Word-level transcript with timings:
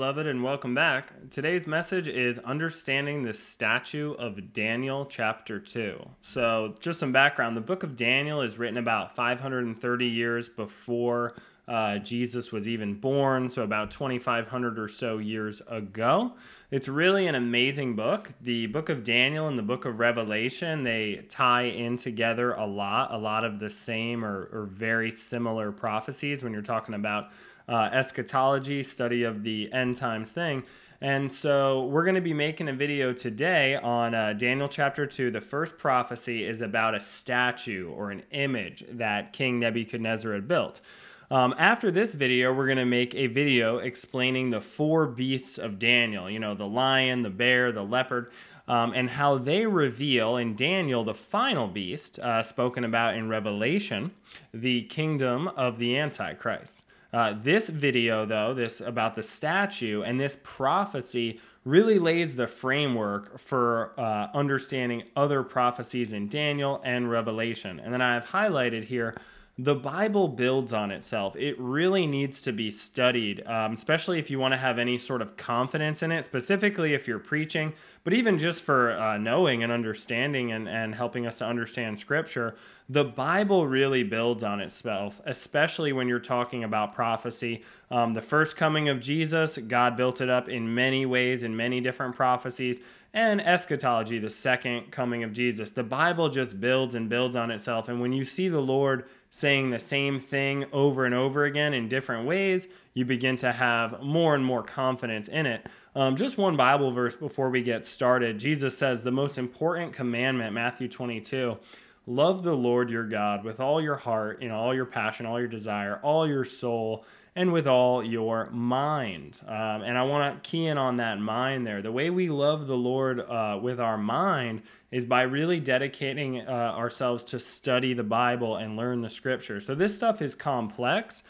beloved, 0.00 0.26
and 0.26 0.42
welcome 0.42 0.74
back. 0.74 1.12
Today's 1.30 1.66
message 1.66 2.08
is 2.08 2.38
understanding 2.38 3.22
the 3.22 3.34
statue 3.34 4.14
of 4.14 4.54
Daniel, 4.54 5.04
chapter 5.04 5.60
2. 5.60 6.08
So, 6.22 6.74
just 6.80 6.98
some 6.98 7.12
background 7.12 7.54
the 7.54 7.60
book 7.60 7.82
of 7.82 7.96
Daniel 7.96 8.40
is 8.40 8.56
written 8.56 8.78
about 8.78 9.14
530 9.14 10.06
years 10.06 10.48
before 10.48 11.34
uh, 11.68 11.98
Jesus 11.98 12.50
was 12.50 12.66
even 12.66 12.94
born, 12.94 13.50
so 13.50 13.62
about 13.62 13.90
2,500 13.90 14.78
or 14.78 14.88
so 14.88 15.18
years 15.18 15.60
ago. 15.68 16.32
It's 16.70 16.88
really 16.88 17.26
an 17.26 17.34
amazing 17.34 17.94
book. 17.94 18.32
The 18.40 18.68
book 18.68 18.88
of 18.88 19.04
Daniel 19.04 19.48
and 19.48 19.58
the 19.58 19.62
book 19.62 19.84
of 19.84 20.00
Revelation, 20.00 20.82
they 20.82 21.26
tie 21.28 21.64
in 21.64 21.98
together 21.98 22.52
a 22.52 22.66
lot, 22.66 23.12
a 23.12 23.18
lot 23.18 23.44
of 23.44 23.60
the 23.60 23.68
same 23.68 24.24
or, 24.24 24.48
or 24.50 24.64
very 24.64 25.10
similar 25.10 25.70
prophecies 25.70 26.42
when 26.42 26.54
you're 26.54 26.62
talking 26.62 26.94
about 26.94 27.28
uh, 27.70 27.88
eschatology, 27.92 28.82
study 28.82 29.22
of 29.22 29.44
the 29.44 29.72
end 29.72 29.96
times 29.96 30.32
thing. 30.32 30.64
And 31.00 31.32
so 31.32 31.84
we're 31.86 32.04
going 32.04 32.16
to 32.16 32.20
be 32.20 32.34
making 32.34 32.68
a 32.68 32.74
video 32.74 33.14
today 33.14 33.74
on 33.76 34.14
uh, 34.14 34.34
Daniel 34.34 34.68
chapter 34.68 35.06
2. 35.06 35.30
The 35.30 35.40
first 35.40 35.78
prophecy 35.78 36.44
is 36.44 36.60
about 36.60 36.94
a 36.94 37.00
statue 37.00 37.88
or 37.88 38.10
an 38.10 38.22
image 38.32 38.84
that 38.90 39.32
King 39.32 39.60
Nebuchadnezzar 39.60 40.34
had 40.34 40.46
built. 40.46 40.82
Um, 41.30 41.54
after 41.56 41.90
this 41.90 42.12
video, 42.14 42.52
we're 42.52 42.66
going 42.66 42.76
to 42.76 42.84
make 42.84 43.14
a 43.14 43.28
video 43.28 43.78
explaining 43.78 44.50
the 44.50 44.60
four 44.60 45.06
beasts 45.06 45.58
of 45.58 45.78
Daniel, 45.78 46.28
you 46.28 46.40
know, 46.40 46.54
the 46.54 46.66
lion, 46.66 47.22
the 47.22 47.30
bear, 47.30 47.70
the 47.70 47.84
leopard, 47.84 48.30
um, 48.66 48.92
and 48.94 49.10
how 49.10 49.38
they 49.38 49.64
reveal 49.64 50.36
in 50.36 50.56
Daniel 50.56 51.04
the 51.04 51.14
final 51.14 51.68
beast 51.68 52.18
uh, 52.18 52.42
spoken 52.42 52.84
about 52.84 53.14
in 53.14 53.28
Revelation, 53.28 54.10
the 54.52 54.82
kingdom 54.82 55.48
of 55.48 55.78
the 55.78 55.96
Antichrist. 55.96 56.82
Uh, 57.12 57.34
this 57.42 57.68
video, 57.68 58.24
though, 58.24 58.54
this 58.54 58.80
about 58.80 59.16
the 59.16 59.22
statue 59.22 60.02
and 60.02 60.20
this 60.20 60.38
prophecy 60.42 61.40
really 61.64 61.98
lays 61.98 62.36
the 62.36 62.46
framework 62.46 63.38
for 63.38 63.92
uh, 63.98 64.28
understanding 64.32 65.02
other 65.16 65.42
prophecies 65.42 66.12
in 66.12 66.28
Daniel 66.28 66.80
and 66.84 67.10
Revelation. 67.10 67.80
And 67.80 67.92
then 67.92 68.00
I've 68.00 68.26
highlighted 68.26 68.84
here 68.84 69.14
the 69.58 69.74
Bible 69.74 70.28
builds 70.28 70.72
on 70.72 70.90
itself. 70.90 71.36
It 71.36 71.58
really 71.58 72.06
needs 72.06 72.40
to 72.42 72.52
be 72.52 72.70
studied, 72.70 73.46
um, 73.46 73.74
especially 73.74 74.18
if 74.18 74.30
you 74.30 74.38
want 74.38 74.52
to 74.52 74.58
have 74.58 74.78
any 74.78 74.96
sort 74.96 75.20
of 75.20 75.36
confidence 75.36 76.02
in 76.02 76.10
it, 76.12 76.24
specifically 76.24 76.94
if 76.94 77.06
you're 77.06 77.18
preaching, 77.18 77.74
but 78.02 78.14
even 78.14 78.38
just 78.38 78.62
for 78.62 78.92
uh, 78.92 79.18
knowing 79.18 79.62
and 79.62 79.70
understanding 79.70 80.50
and, 80.50 80.66
and 80.66 80.94
helping 80.94 81.26
us 81.26 81.38
to 81.38 81.44
understand 81.44 81.98
Scripture. 81.98 82.54
The 82.88 83.04
Bible 83.04 83.66
really 83.66 84.02
builds 84.02 84.42
on 84.42 84.60
itself, 84.60 85.20
especially 85.26 85.92
when 85.92 86.08
you're 86.08 86.18
talking 86.18 86.64
about 86.64 86.94
prophecy. 86.94 87.62
Um, 87.90 88.14
the 88.14 88.22
first 88.22 88.56
coming 88.56 88.88
of 88.88 88.98
Jesus, 89.00 89.58
God 89.58 89.96
built 89.96 90.20
it 90.20 90.30
up 90.30 90.48
in 90.48 90.74
many 90.74 91.04
ways, 91.04 91.42
in 91.42 91.54
many 91.54 91.80
different 91.80 92.16
prophecies 92.16 92.80
and 93.12 93.40
eschatology, 93.40 94.18
the 94.18 94.30
second 94.30 94.92
coming 94.92 95.24
of 95.24 95.32
Jesus. 95.32 95.70
The 95.70 95.82
Bible 95.82 96.28
just 96.28 96.60
builds 96.60 96.94
and 96.94 97.08
builds 97.08 97.34
on 97.34 97.50
itself. 97.50 97.88
And 97.88 98.00
when 98.00 98.12
you 98.12 98.24
see 98.24 98.48
the 98.48 98.60
Lord 98.60 99.04
saying 99.30 99.70
the 99.70 99.80
same 99.80 100.20
thing 100.20 100.64
over 100.72 101.04
and 101.04 101.14
over 101.14 101.44
again 101.44 101.74
in 101.74 101.88
different 101.88 102.26
ways, 102.26 102.68
you 102.94 103.04
begin 103.04 103.36
to 103.38 103.52
have 103.52 104.00
more 104.02 104.34
and 104.34 104.44
more 104.44 104.62
confidence 104.62 105.28
in 105.28 105.46
it. 105.46 105.66
Um, 105.94 106.16
just 106.16 106.38
one 106.38 106.56
Bible 106.56 106.92
verse 106.92 107.16
before 107.16 107.50
we 107.50 107.62
get 107.62 107.84
started. 107.84 108.38
Jesus 108.38 108.78
says 108.78 109.02
the 109.02 109.10
most 109.10 109.38
important 109.38 109.92
commandment, 109.92 110.54
Matthew 110.54 110.88
22. 110.88 111.58
Love 112.06 112.42
the 112.42 112.54
Lord 112.54 112.90
your 112.90 113.04
God 113.04 113.44
with 113.44 113.60
all 113.60 113.80
your 113.80 113.96
heart, 113.96 114.42
know, 114.48 114.56
all 114.56 114.74
your 114.74 114.86
passion, 114.86 115.26
all 115.26 115.38
your 115.38 115.48
desire, 115.48 116.00
all 116.02 116.26
your 116.26 116.44
soul, 116.44 117.04
and 117.36 117.52
with 117.52 117.66
all 117.66 118.02
your 118.02 118.50
mind. 118.50 119.40
Um, 119.46 119.82
and 119.82 119.96
I 119.96 120.02
want 120.02 120.42
to 120.42 120.50
key 120.50 120.66
in 120.66 120.78
on 120.78 120.96
that 120.96 121.20
mind 121.20 121.66
there. 121.66 121.82
The 121.82 121.92
way 121.92 122.10
we 122.10 122.28
love 122.28 122.66
the 122.66 122.76
Lord 122.76 123.20
uh, 123.20 123.58
with 123.62 123.78
our 123.78 123.98
mind 123.98 124.62
is 124.90 125.06
by 125.06 125.22
really 125.22 125.60
dedicating 125.60 126.40
uh, 126.40 126.50
ourselves 126.50 127.22
to 127.24 127.38
study 127.38 127.92
the 127.92 128.02
Bible 128.02 128.56
and 128.56 128.76
learn 128.76 129.02
the 129.02 129.10
scripture. 129.10 129.60
So 129.60 129.74
this 129.74 129.96
stuff 129.96 130.20
is 130.20 130.34
complex. 130.34 131.22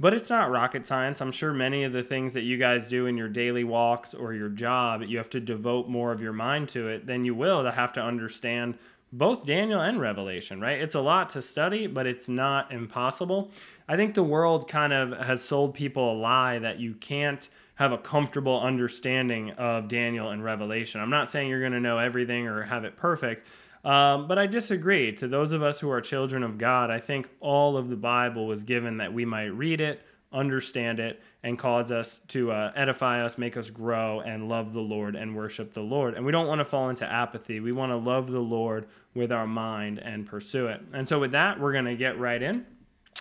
But 0.00 0.14
it's 0.14 0.30
not 0.30 0.48
rocket 0.48 0.86
science. 0.86 1.20
I'm 1.20 1.32
sure 1.32 1.52
many 1.52 1.82
of 1.82 1.92
the 1.92 2.04
things 2.04 2.32
that 2.34 2.42
you 2.42 2.56
guys 2.56 2.86
do 2.86 3.06
in 3.06 3.16
your 3.16 3.28
daily 3.28 3.64
walks 3.64 4.14
or 4.14 4.32
your 4.32 4.48
job, 4.48 5.02
you 5.02 5.18
have 5.18 5.30
to 5.30 5.40
devote 5.40 5.88
more 5.88 6.12
of 6.12 6.22
your 6.22 6.32
mind 6.32 6.68
to 6.68 6.86
it 6.86 7.06
than 7.06 7.24
you 7.24 7.34
will 7.34 7.64
to 7.64 7.72
have 7.72 7.92
to 7.94 8.00
understand 8.00 8.78
both 9.12 9.46
Daniel 9.46 9.80
and 9.80 10.00
Revelation, 10.00 10.60
right? 10.60 10.80
It's 10.80 10.94
a 10.94 11.00
lot 11.00 11.30
to 11.30 11.42
study, 11.42 11.86
but 11.86 12.06
it's 12.06 12.28
not 12.28 12.72
impossible. 12.72 13.50
I 13.88 13.96
think 13.96 14.14
the 14.14 14.22
world 14.22 14.68
kind 14.68 14.92
of 14.92 15.18
has 15.18 15.42
sold 15.42 15.74
people 15.74 16.12
a 16.12 16.16
lie 16.16 16.58
that 16.58 16.78
you 16.78 16.94
can't 16.94 17.48
have 17.76 17.92
a 17.92 17.98
comfortable 17.98 18.60
understanding 18.60 19.52
of 19.52 19.88
Daniel 19.88 20.30
and 20.30 20.42
Revelation. 20.42 21.00
I'm 21.00 21.10
not 21.10 21.30
saying 21.30 21.48
you're 21.48 21.60
going 21.60 21.72
to 21.72 21.80
know 21.80 21.98
everything 21.98 22.46
or 22.46 22.64
have 22.64 22.84
it 22.84 22.96
perfect, 22.96 23.46
um, 23.84 24.26
but 24.26 24.38
I 24.38 24.46
disagree. 24.46 25.12
To 25.12 25.28
those 25.28 25.52
of 25.52 25.62
us 25.62 25.80
who 25.80 25.90
are 25.90 26.00
children 26.00 26.42
of 26.42 26.58
God, 26.58 26.90
I 26.90 26.98
think 26.98 27.28
all 27.40 27.76
of 27.76 27.88
the 27.88 27.96
Bible 27.96 28.46
was 28.46 28.62
given 28.62 28.96
that 28.98 29.12
we 29.12 29.24
might 29.24 29.46
read 29.46 29.80
it, 29.80 30.02
understand 30.32 31.00
it, 31.00 31.20
and 31.42 31.58
cause 31.58 31.90
us 31.90 32.20
to 32.28 32.50
uh, 32.50 32.72
edify 32.74 33.24
us, 33.24 33.38
make 33.38 33.56
us 33.56 33.70
grow, 33.70 34.20
and 34.20 34.48
love 34.48 34.72
the 34.72 34.80
Lord 34.80 35.14
and 35.14 35.36
worship 35.36 35.72
the 35.72 35.82
Lord. 35.82 36.14
And 36.14 36.26
we 36.26 36.32
don't 36.32 36.46
want 36.46 36.60
to 36.60 36.64
fall 36.64 36.90
into 36.90 37.10
apathy. 37.10 37.60
We 37.60 37.72
want 37.72 37.90
to 37.92 37.96
love 37.96 38.30
the 38.30 38.40
Lord 38.40 38.86
with 39.14 39.30
our 39.32 39.46
mind 39.46 39.98
and 39.98 40.26
pursue 40.26 40.66
it. 40.66 40.80
And 40.92 41.06
so, 41.06 41.20
with 41.20 41.32
that, 41.32 41.60
we're 41.60 41.72
going 41.72 41.84
to 41.84 41.96
get 41.96 42.18
right 42.18 42.42
in. 42.42 42.66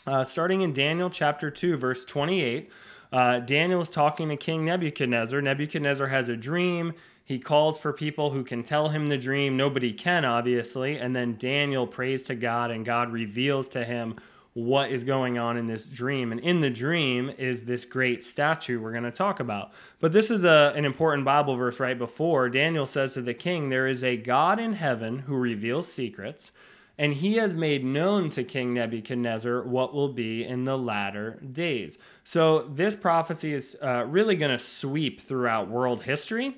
Uh, 0.06 0.24
starting 0.24 0.62
in 0.62 0.74
Daniel 0.74 1.10
chapter 1.10 1.52
2, 1.52 1.78
verse 1.78 2.06
28, 2.06 2.72
uh, 3.12 3.40
Daniel 3.40 3.82
is 3.82 3.90
talking 3.90 4.30
to 4.30 4.38
King 4.38 4.66
Nebuchadnezzar. 4.66 5.42
Nebuchadnezzar 5.42 6.08
has 6.08 6.30
a 6.30 6.36
dream. 6.36 6.94
He 7.24 7.40
calls 7.40 7.78
for 7.78 7.92
people 7.92 8.32
who 8.32 8.44
can 8.44 8.64
tell 8.64 8.90
him 8.90 9.08
the 9.08 9.18
dream. 9.18 9.58
Nobody 9.58 9.92
can, 9.92 10.24
obviously. 10.24 10.98
And 10.98 11.14
then 11.14 11.36
Daniel 11.38 11.86
prays 11.86 12.24
to 12.24 12.36
God, 12.36 12.72
and 12.72 12.86
God 12.86 13.12
reveals 13.12 13.68
to 13.70 13.84
him 13.84 14.16
what 14.58 14.90
is 14.90 15.04
going 15.04 15.38
on 15.38 15.56
in 15.56 15.68
this 15.68 15.86
dream. 15.86 16.32
And 16.32 16.42
in 16.42 16.62
the 16.62 16.72
dream 16.72 17.32
is 17.38 17.66
this 17.66 17.86
great 17.86 18.24
statue 18.24 18.82
we're 18.82 18.92
going 18.92 19.04
to 19.04 19.12
talk 19.12 19.40
about. 19.40 19.72
But 20.00 20.14
this 20.14 20.32
is 20.32 20.44
a, 20.44 20.74
an 20.76 20.84
important 20.84 21.26
Bible 21.26 21.56
verse 21.56 21.80
right 21.80 21.96
before. 21.98 22.50
Daniel 22.50 22.88
says 22.88 23.14
to 23.14 23.22
the 23.22 23.36
king, 23.36 23.70
There 23.70 23.86
is 23.86 24.04
a 24.04 24.18
God 24.18 24.60
in 24.60 24.74
heaven 24.74 25.20
who 25.20 25.36
reveals 25.36 25.94
secrets, 25.94 26.52
and 26.98 27.14
he 27.14 27.36
has 27.36 27.54
made 27.54 27.86
known 27.86 28.32
to 28.32 28.44
King 28.44 28.74
Nebuchadnezzar 28.74 29.62
what 29.62 29.94
will 29.94 30.12
be 30.12 30.44
in 30.44 30.64
the 30.64 30.76
latter 30.76 31.40
days. 31.40 32.00
So 32.24 32.68
this 32.68 32.96
prophecy 32.96 33.54
is 33.54 33.78
uh, 33.80 34.06
really 34.08 34.36
going 34.36 34.58
to 34.58 34.58
sweep 34.58 35.22
throughout 35.22 35.70
world 35.70 36.06
history 36.06 36.58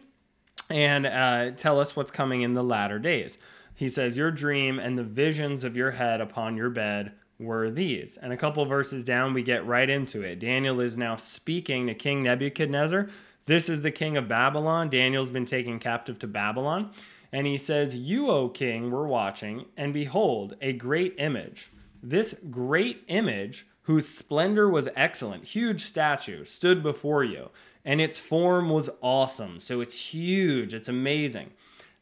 and 0.70 1.06
uh, 1.06 1.52
tell 1.52 1.82
us 1.82 1.98
what's 1.98 2.12
coming 2.12 2.44
in 2.44 2.54
the 2.54 2.64
latter 2.64 2.98
days. 2.98 3.38
He 3.76 3.90
says, 3.90 4.16
Your 4.16 4.32
dream 4.32 4.80
and 4.80 4.98
the 4.98 5.04
visions 5.04 5.66
of 5.66 5.76
your 5.76 5.92
head 5.92 6.22
upon 6.22 6.56
your 6.56 6.70
bed 6.70 7.12
were 7.40 7.72
these. 7.72 8.18
And 8.18 8.34
a 8.34 8.38
couple 8.38 8.64
verses 8.66 9.04
down, 9.04 9.34
we 9.34 9.42
get 9.42 9.66
right 9.66 9.90
into 9.90 10.22
it. 10.22 10.40
Daniel 10.40 10.82
is 10.82 10.98
now 10.98 11.16
speaking 11.16 11.88
to 11.88 11.94
King 11.94 12.24
Nebuchadnezzar. 12.24 13.08
This 13.46 13.70
is 13.70 13.82
the 13.82 13.92
king 13.92 14.18
of 14.18 14.28
Babylon. 14.28 14.90
Daniel's 14.90 15.32
been 15.32 15.46
taken 15.46 15.80
captive 15.80 16.20
to 16.20 16.28
Babylon. 16.28 16.92
And 17.32 17.48
he 17.48 17.58
says, 17.58 17.96
You, 17.96 18.30
O 18.30 18.50
king, 18.50 18.92
were 18.92 19.08
watching, 19.08 19.66
and 19.78 19.94
behold, 19.94 20.56
a 20.62 20.74
great 20.74 21.16
image. 21.18 21.72
This 22.02 22.36
great 22.50 23.04
image, 23.08 23.68
whose 23.84 24.08
splendor 24.08 24.70
was 24.70 24.90
excellent, 24.96 25.46
huge 25.46 25.84
statue, 25.84 26.44
stood 26.46 26.84
before 26.84 27.24
you, 27.24 27.50
and 27.86 28.02
its 28.02 28.20
form 28.20 28.70
was 28.70 28.90
awesome. 29.02 29.60
So 29.60 29.82
it's 29.82 30.14
huge, 30.14 30.74
it's 30.74 30.88
amazing. 30.88 31.52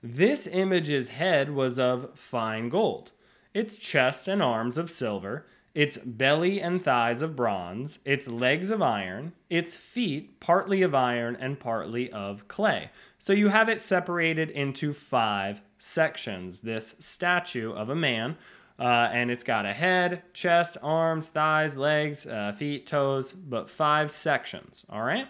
This 0.01 0.47
image's 0.47 1.09
head 1.09 1.53
was 1.53 1.79
of 1.79 2.17
fine 2.17 2.69
gold 2.69 3.11
its 3.57 3.75
chest 3.77 4.27
and 4.27 4.41
arms 4.41 4.77
of 4.77 4.91
silver, 4.91 5.43
its 5.73 5.97
belly 5.97 6.61
and 6.61 6.79
thighs 6.79 7.23
of 7.23 7.35
bronze, 7.35 7.97
its 8.05 8.27
legs 8.27 8.69
of 8.69 8.83
iron, 8.83 9.33
its 9.49 9.75
feet 9.75 10.39
partly 10.39 10.83
of 10.83 10.93
iron 10.93 11.35
and 11.39 11.59
partly 11.59 12.11
of 12.11 12.47
clay. 12.47 12.91
So 13.17 13.33
you 13.33 13.47
have 13.47 13.67
it 13.67 13.81
separated 13.81 14.51
into 14.51 14.93
five 14.93 15.61
sections, 15.79 16.59
this 16.59 16.95
statue 16.99 17.73
of 17.73 17.89
a 17.89 17.95
man. 17.95 18.37
Uh, 18.79 19.09
and 19.11 19.31
it's 19.31 19.43
got 19.43 19.65
a 19.65 19.73
head, 19.73 20.21
chest, 20.33 20.77
arms, 20.83 21.29
thighs, 21.29 21.75
legs, 21.75 22.27
uh, 22.27 22.51
feet, 22.51 22.85
toes, 22.85 23.31
but 23.31 23.71
five 23.71 24.11
sections. 24.11 24.85
All 24.87 25.01
right? 25.01 25.27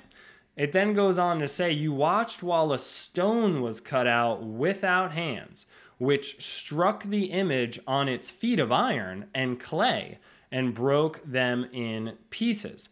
It 0.58 0.74
then 0.74 0.94
goes 0.94 1.18
on 1.18 1.40
to 1.40 1.48
say, 1.48 1.72
You 1.72 1.94
watched 1.94 2.44
while 2.44 2.74
a 2.74 2.80
stone 2.80 3.62
was 3.62 3.80
cut 3.80 4.06
out 4.06 4.44
without 4.44 5.14
hands 5.14 5.66
which 5.98 6.42
struck 6.44 7.04
the 7.04 7.26
image 7.26 7.80
on 7.88 8.08
its 8.08 8.30
feet 8.30 8.60
of 8.60 8.72
iron 8.72 9.26
and 9.34 9.60
clay 9.60 10.20
and 10.52 10.74
broke 10.74 11.22
them 11.26 11.68
in 11.74 12.18
pieces. 12.30 12.90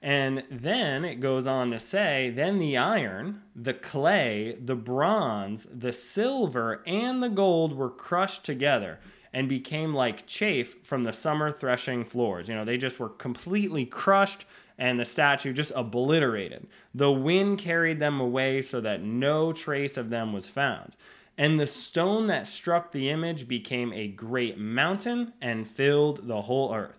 And 0.00 0.44
then 0.50 1.04
it 1.04 1.20
goes 1.20 1.46
on 1.46 1.70
to 1.70 1.80
say, 1.80 2.30
then 2.30 2.58
the 2.58 2.76
iron, 2.76 3.42
the 3.56 3.72
clay, 3.72 4.56
the 4.62 4.76
bronze, 4.76 5.66
the 5.72 5.94
silver, 5.94 6.82
and 6.86 7.22
the 7.22 7.30
gold 7.30 7.74
were 7.74 7.88
crushed 7.88 8.44
together 8.44 9.00
and 9.32 9.48
became 9.48 9.94
like 9.94 10.26
chaff 10.26 10.74
from 10.82 11.04
the 11.04 11.12
summer 11.12 11.50
threshing 11.50 12.04
floors. 12.04 12.48
You 12.48 12.54
know, 12.54 12.66
they 12.66 12.76
just 12.76 13.00
were 13.00 13.08
completely 13.08 13.86
crushed 13.86 14.44
and 14.78 15.00
the 15.00 15.04
statue 15.04 15.52
just 15.52 15.72
obliterated. 15.74 16.66
The 16.94 17.10
wind 17.10 17.58
carried 17.58 17.98
them 17.98 18.20
away 18.20 18.60
so 18.62 18.80
that 18.82 19.02
no 19.02 19.52
trace 19.52 19.96
of 19.96 20.10
them 20.10 20.32
was 20.32 20.48
found. 20.48 20.96
And 21.36 21.58
the 21.58 21.66
stone 21.66 22.28
that 22.28 22.46
struck 22.46 22.92
the 22.92 23.10
image 23.10 23.48
became 23.48 23.92
a 23.92 24.06
great 24.06 24.58
mountain 24.58 25.32
and 25.40 25.68
filled 25.68 26.28
the 26.28 26.42
whole 26.42 26.74
earth. 26.74 26.98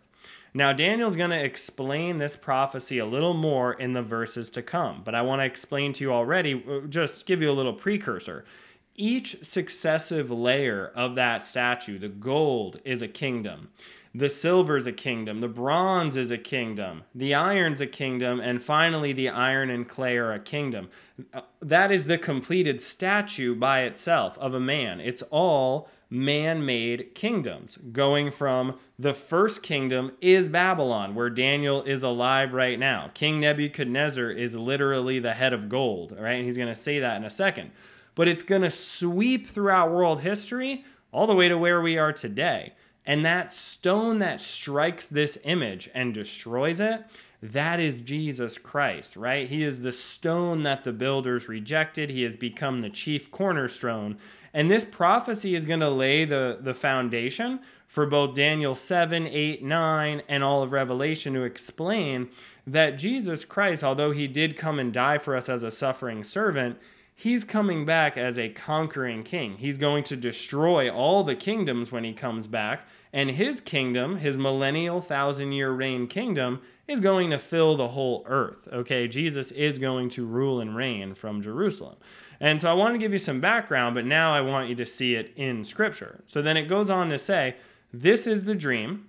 Now, 0.53 0.71
Daniel's 0.71 1.17
going 1.17 1.31
to 1.31 1.43
explain 1.43 2.17
this 2.17 2.37
prophecy 2.37 2.97
a 2.97 3.05
little 3.05 3.33
more 3.33 3.73
in 3.73 3.91
the 3.91 4.01
verses 4.01 4.49
to 4.51 4.61
come, 4.61 5.01
but 5.03 5.13
I 5.13 5.21
want 5.21 5.41
to 5.41 5.45
explain 5.45 5.91
to 5.93 6.03
you 6.03 6.13
already, 6.13 6.63
uh, 6.65 6.87
just 6.87 7.25
give 7.25 7.41
you 7.41 7.51
a 7.51 7.53
little 7.53 7.73
precursor. 7.73 8.45
Each 8.95 9.43
successive 9.43 10.31
layer 10.31 10.93
of 10.95 11.15
that 11.15 11.45
statue, 11.45 11.99
the 11.99 12.07
gold 12.07 12.79
is 12.85 13.01
a 13.01 13.09
kingdom. 13.09 13.69
The 14.17 14.29
silver 14.29 14.77
is 14.77 14.87
a 14.87 14.93
kingdom. 14.93 15.41
The 15.41 15.49
bronze 15.49 16.15
is 16.15 16.31
a 16.31 16.37
kingdom. 16.37 17.03
The 17.13 17.33
iron's 17.33 17.81
a 17.81 17.85
kingdom. 17.85 18.39
And 18.39 18.63
finally, 18.63 19.11
the 19.11 19.27
iron 19.27 19.69
and 19.69 19.85
clay 19.85 20.15
are 20.15 20.31
a 20.31 20.39
kingdom. 20.39 20.87
Uh, 21.33 21.41
that 21.61 21.91
is 21.91 22.05
the 22.05 22.17
completed 22.17 22.81
statue 22.81 23.55
by 23.55 23.81
itself 23.81 24.37
of 24.37 24.53
a 24.53 24.59
man. 24.59 25.01
It's 25.01 25.21
all 25.31 25.89
man 26.09 26.65
made 26.65 27.13
kingdoms, 27.13 27.77
going 27.91 28.31
from 28.31 28.79
the 28.97 29.13
first 29.13 29.61
kingdom 29.61 30.13
is 30.21 30.47
Babylon, 30.47 31.13
where 31.13 31.29
Daniel 31.29 31.81
is 31.83 32.01
alive 32.01 32.53
right 32.53 32.79
now. 32.79 33.11
King 33.13 33.41
Nebuchadnezzar 33.41 34.31
is 34.31 34.55
literally 34.55 35.19
the 35.19 35.33
head 35.33 35.51
of 35.51 35.67
gold, 35.67 36.15
right? 36.17 36.35
And 36.35 36.45
he's 36.45 36.55
going 36.55 36.73
to 36.73 36.81
say 36.81 36.99
that 36.99 37.17
in 37.17 37.25
a 37.25 37.31
second. 37.31 37.71
But 38.13 38.29
it's 38.29 38.43
going 38.43 38.61
to 38.61 38.71
sweep 38.71 39.49
throughout 39.49 39.91
world 39.91 40.21
history 40.21 40.85
all 41.11 41.27
the 41.27 41.35
way 41.35 41.49
to 41.49 41.57
where 41.57 41.81
we 41.81 41.97
are 41.97 42.13
today. 42.13 42.71
And 43.05 43.25
that 43.25 43.53
stone 43.53 44.19
that 44.19 44.41
strikes 44.41 45.05
this 45.05 45.37
image 45.43 45.89
and 45.93 46.13
destroys 46.13 46.79
it, 46.79 47.05
that 47.41 47.79
is 47.79 48.01
Jesus 48.01 48.57
Christ, 48.57 49.15
right? 49.15 49.47
He 49.47 49.63
is 49.63 49.81
the 49.81 49.91
stone 49.91 50.63
that 50.63 50.83
the 50.83 50.93
builders 50.93 51.47
rejected. 51.47 52.09
He 52.09 52.23
has 52.23 52.35
become 52.35 52.81
the 52.81 52.89
chief 52.89 53.29
cornerstone. 53.29 54.17
And 54.53 54.71
this 54.71 54.85
prophecy 54.85 55.53
is 55.53 55.65
going 55.65 55.81
to 55.81 55.89
lay 55.89 56.25
the, 56.25 56.57
the 56.59 56.73
foundation 56.73 57.59
for 57.87 58.05
both 58.05 58.35
Daniel 58.35 58.73
7, 58.73 59.27
8, 59.27 59.63
9, 59.63 60.23
and 60.27 60.43
all 60.43 60.63
of 60.63 60.71
Revelation 60.71 61.33
to 61.33 61.43
explain 61.43 62.29
that 62.65 62.97
Jesus 62.97 63.45
Christ, 63.45 63.83
although 63.83 64.11
he 64.11 64.27
did 64.27 64.57
come 64.57 64.79
and 64.79 64.91
die 64.91 65.17
for 65.17 65.35
us 65.35 65.47
as 65.47 65.61
a 65.61 65.71
suffering 65.71 66.23
servant, 66.23 66.77
he's 67.15 67.45
coming 67.45 67.85
back 67.85 68.17
as 68.17 68.37
a 68.37 68.49
conquering 68.49 69.23
king. 69.23 69.55
He's 69.57 69.77
going 69.77 70.03
to 70.05 70.15
destroy 70.15 70.91
all 70.91 71.23
the 71.23 71.35
kingdoms 71.35 71.91
when 71.91 72.03
he 72.03 72.13
comes 72.13 72.45
back, 72.45 72.85
and 73.13 73.31
his 73.31 73.61
kingdom, 73.61 74.17
his 74.17 74.37
millennial 74.37 75.01
thousand 75.01 75.53
year 75.53 75.71
reign 75.71 76.07
kingdom, 76.07 76.61
is 76.87 76.99
going 76.99 77.31
to 77.31 77.39
fill 77.39 77.77
the 77.77 77.89
whole 77.89 78.23
earth. 78.27 78.67
Okay, 78.71 79.07
Jesus 79.07 79.49
is 79.51 79.79
going 79.79 80.09
to 80.09 80.25
rule 80.25 80.59
and 80.59 80.75
reign 80.75 81.15
from 81.15 81.41
Jerusalem. 81.41 81.95
And 82.39 82.59
so 82.59 82.69
I 82.69 82.73
want 82.73 82.93
to 82.93 82.99
give 82.99 83.13
you 83.13 83.19
some 83.19 83.39
background, 83.39 83.95
but 83.95 84.05
now 84.05 84.35
I 84.35 84.41
want 84.41 84.69
you 84.69 84.75
to 84.75 84.85
see 84.85 85.15
it 85.15 85.31
in 85.37 85.63
scripture. 85.63 86.21
So 86.25 86.41
then 86.41 86.57
it 86.57 86.67
goes 86.67 86.89
on 86.89 87.09
to 87.09 87.17
say, 87.17 87.55
This 87.93 88.27
is 88.27 88.43
the 88.43 88.55
dream. 88.55 89.07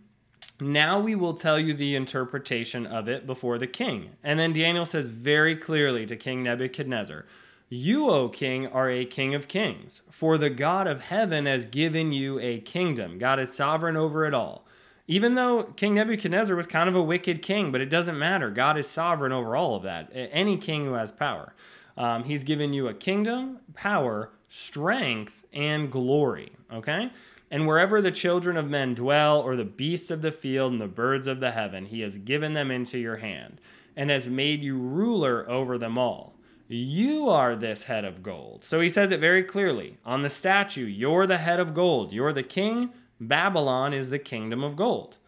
Now 0.58 0.98
we 0.98 1.14
will 1.14 1.34
tell 1.34 1.58
you 1.58 1.74
the 1.74 1.94
interpretation 1.94 2.86
of 2.86 3.08
it 3.08 3.26
before 3.26 3.58
the 3.58 3.66
king. 3.66 4.10
And 4.24 4.38
then 4.38 4.54
Daniel 4.54 4.86
says 4.86 5.08
very 5.08 5.54
clearly 5.54 6.06
to 6.06 6.16
King 6.16 6.44
Nebuchadnezzar, 6.44 7.26
you, 7.68 8.08
O 8.08 8.28
king, 8.28 8.66
are 8.66 8.90
a 8.90 9.04
king 9.04 9.34
of 9.34 9.48
kings, 9.48 10.02
for 10.10 10.38
the 10.38 10.50
God 10.50 10.86
of 10.86 11.02
heaven 11.02 11.46
has 11.46 11.64
given 11.64 12.12
you 12.12 12.38
a 12.38 12.60
kingdom. 12.60 13.18
God 13.18 13.40
is 13.40 13.52
sovereign 13.52 13.96
over 13.96 14.24
it 14.24 14.34
all. 14.34 14.64
Even 15.08 15.34
though 15.34 15.62
King 15.62 15.94
Nebuchadnezzar 15.94 16.54
was 16.56 16.66
kind 16.66 16.88
of 16.88 16.94
a 16.94 17.02
wicked 17.02 17.42
king, 17.42 17.70
but 17.70 17.80
it 17.80 17.88
doesn't 17.88 18.18
matter. 18.18 18.50
God 18.50 18.76
is 18.76 18.88
sovereign 18.88 19.32
over 19.32 19.56
all 19.56 19.76
of 19.76 19.82
that. 19.84 20.10
Any 20.12 20.56
king 20.56 20.84
who 20.84 20.94
has 20.94 21.12
power. 21.12 21.54
Um, 21.96 22.24
he's 22.24 22.44
given 22.44 22.72
you 22.72 22.88
a 22.88 22.94
kingdom, 22.94 23.60
power, 23.74 24.30
strength, 24.48 25.44
and 25.52 25.90
glory. 25.90 26.52
Okay? 26.72 27.10
And 27.50 27.66
wherever 27.66 28.00
the 28.00 28.10
children 28.10 28.56
of 28.56 28.68
men 28.68 28.94
dwell, 28.94 29.40
or 29.40 29.54
the 29.54 29.64
beasts 29.64 30.10
of 30.10 30.22
the 30.22 30.32
field 30.32 30.72
and 30.72 30.80
the 30.80 30.88
birds 30.88 31.28
of 31.28 31.38
the 31.40 31.52
heaven, 31.52 31.86
he 31.86 32.00
has 32.00 32.18
given 32.18 32.54
them 32.54 32.70
into 32.70 32.98
your 32.98 33.16
hand, 33.16 33.60
and 33.96 34.10
has 34.10 34.26
made 34.26 34.62
you 34.62 34.76
ruler 34.76 35.48
over 35.48 35.78
them 35.78 35.96
all. 35.96 36.35
You 36.68 37.28
are 37.28 37.54
this 37.54 37.84
head 37.84 38.04
of 38.04 38.22
gold. 38.22 38.64
So 38.64 38.80
he 38.80 38.88
says 38.88 39.10
it 39.10 39.20
very 39.20 39.42
clearly 39.42 39.98
on 40.04 40.22
the 40.22 40.30
statue 40.30 40.86
You're 40.86 41.26
the 41.26 41.38
head 41.38 41.60
of 41.60 41.74
gold. 41.74 42.12
You're 42.12 42.32
the 42.32 42.42
king. 42.42 42.90
Babylon 43.20 43.94
is 43.94 44.10
the 44.10 44.18
kingdom 44.18 44.64
of 44.64 44.76
gold. 44.76 45.18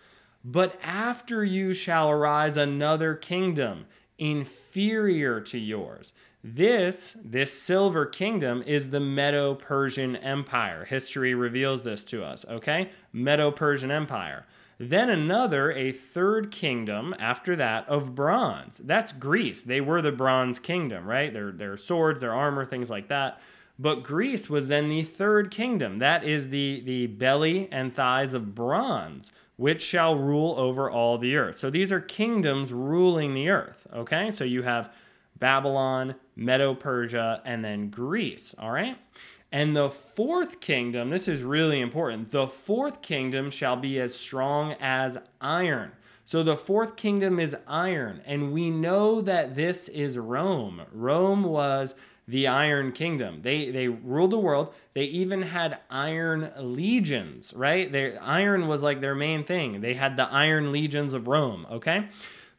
But 0.44 0.78
after 0.82 1.44
you 1.44 1.74
shall 1.74 2.10
arise 2.10 2.56
another 2.56 3.14
kingdom 3.14 3.86
inferior 4.18 5.40
to 5.40 5.58
yours. 5.58 6.12
This, 6.42 7.16
this 7.22 7.52
silver 7.52 8.06
kingdom 8.06 8.62
is 8.66 8.90
the 8.90 9.00
Medo 9.00 9.54
Persian 9.54 10.16
Empire. 10.16 10.84
History 10.84 11.34
reveals 11.34 11.82
this 11.82 12.04
to 12.04 12.24
us, 12.24 12.44
okay? 12.48 12.90
Medo 13.12 13.50
Persian 13.50 13.90
Empire. 13.90 14.46
Then 14.78 15.10
another, 15.10 15.72
a 15.72 15.90
third 15.90 16.52
kingdom 16.52 17.14
after 17.18 17.56
that 17.56 17.88
of 17.88 18.14
bronze. 18.14 18.80
That's 18.82 19.10
Greece. 19.10 19.62
They 19.62 19.80
were 19.80 20.00
the 20.00 20.12
bronze 20.12 20.60
kingdom, 20.60 21.06
right? 21.06 21.32
Their, 21.32 21.50
their 21.50 21.76
swords, 21.76 22.20
their 22.20 22.34
armor, 22.34 22.64
things 22.64 22.88
like 22.88 23.08
that. 23.08 23.40
But 23.78 24.02
Greece 24.02 24.48
was 24.48 24.68
then 24.68 24.88
the 24.88 25.02
third 25.02 25.50
kingdom. 25.50 25.98
That 25.98 26.24
is 26.24 26.50
the, 26.50 26.82
the 26.84 27.06
belly 27.08 27.68
and 27.72 27.94
thighs 27.94 28.34
of 28.34 28.54
bronze, 28.54 29.32
which 29.56 29.82
shall 29.82 30.16
rule 30.16 30.54
over 30.58 30.88
all 30.90 31.18
the 31.18 31.36
earth. 31.36 31.58
So 31.58 31.70
these 31.70 31.90
are 31.90 32.00
kingdoms 32.00 32.72
ruling 32.72 33.34
the 33.34 33.48
earth, 33.48 33.86
okay? 33.92 34.30
So 34.30 34.44
you 34.44 34.62
have 34.62 34.92
Babylon, 35.38 36.16
Medo 36.34 36.74
Persia, 36.74 37.42
and 37.44 37.64
then 37.64 37.90
Greece, 37.90 38.54
all 38.58 38.70
right? 38.72 38.96
And 39.50 39.74
the 39.74 39.88
fourth 39.88 40.60
kingdom, 40.60 41.10
this 41.10 41.26
is 41.26 41.42
really 41.42 41.80
important, 41.80 42.30
the 42.32 42.46
fourth 42.46 43.00
kingdom 43.00 43.50
shall 43.50 43.76
be 43.76 43.98
as 43.98 44.14
strong 44.14 44.72
as 44.80 45.18
iron. 45.40 45.92
So 46.24 46.42
the 46.42 46.56
fourth 46.56 46.96
kingdom 46.96 47.40
is 47.40 47.56
iron, 47.66 48.20
and 48.26 48.52
we 48.52 48.68
know 48.68 49.22
that 49.22 49.54
this 49.54 49.88
is 49.88 50.18
Rome. 50.18 50.82
Rome 50.92 51.44
was 51.44 51.94
the 52.26 52.46
Iron 52.46 52.92
Kingdom. 52.92 53.40
They 53.40 53.70
they 53.70 53.88
ruled 53.88 54.32
the 54.32 54.38
world. 54.38 54.74
They 54.92 55.04
even 55.04 55.40
had 55.40 55.78
iron 55.88 56.52
legions, 56.58 57.54
right? 57.54 57.90
Their 57.90 58.22
iron 58.22 58.68
was 58.68 58.82
like 58.82 59.00
their 59.00 59.14
main 59.14 59.44
thing. 59.44 59.80
They 59.80 59.94
had 59.94 60.18
the 60.18 60.30
iron 60.30 60.70
legions 60.70 61.14
of 61.14 61.26
Rome, 61.26 61.66
okay? 61.70 62.10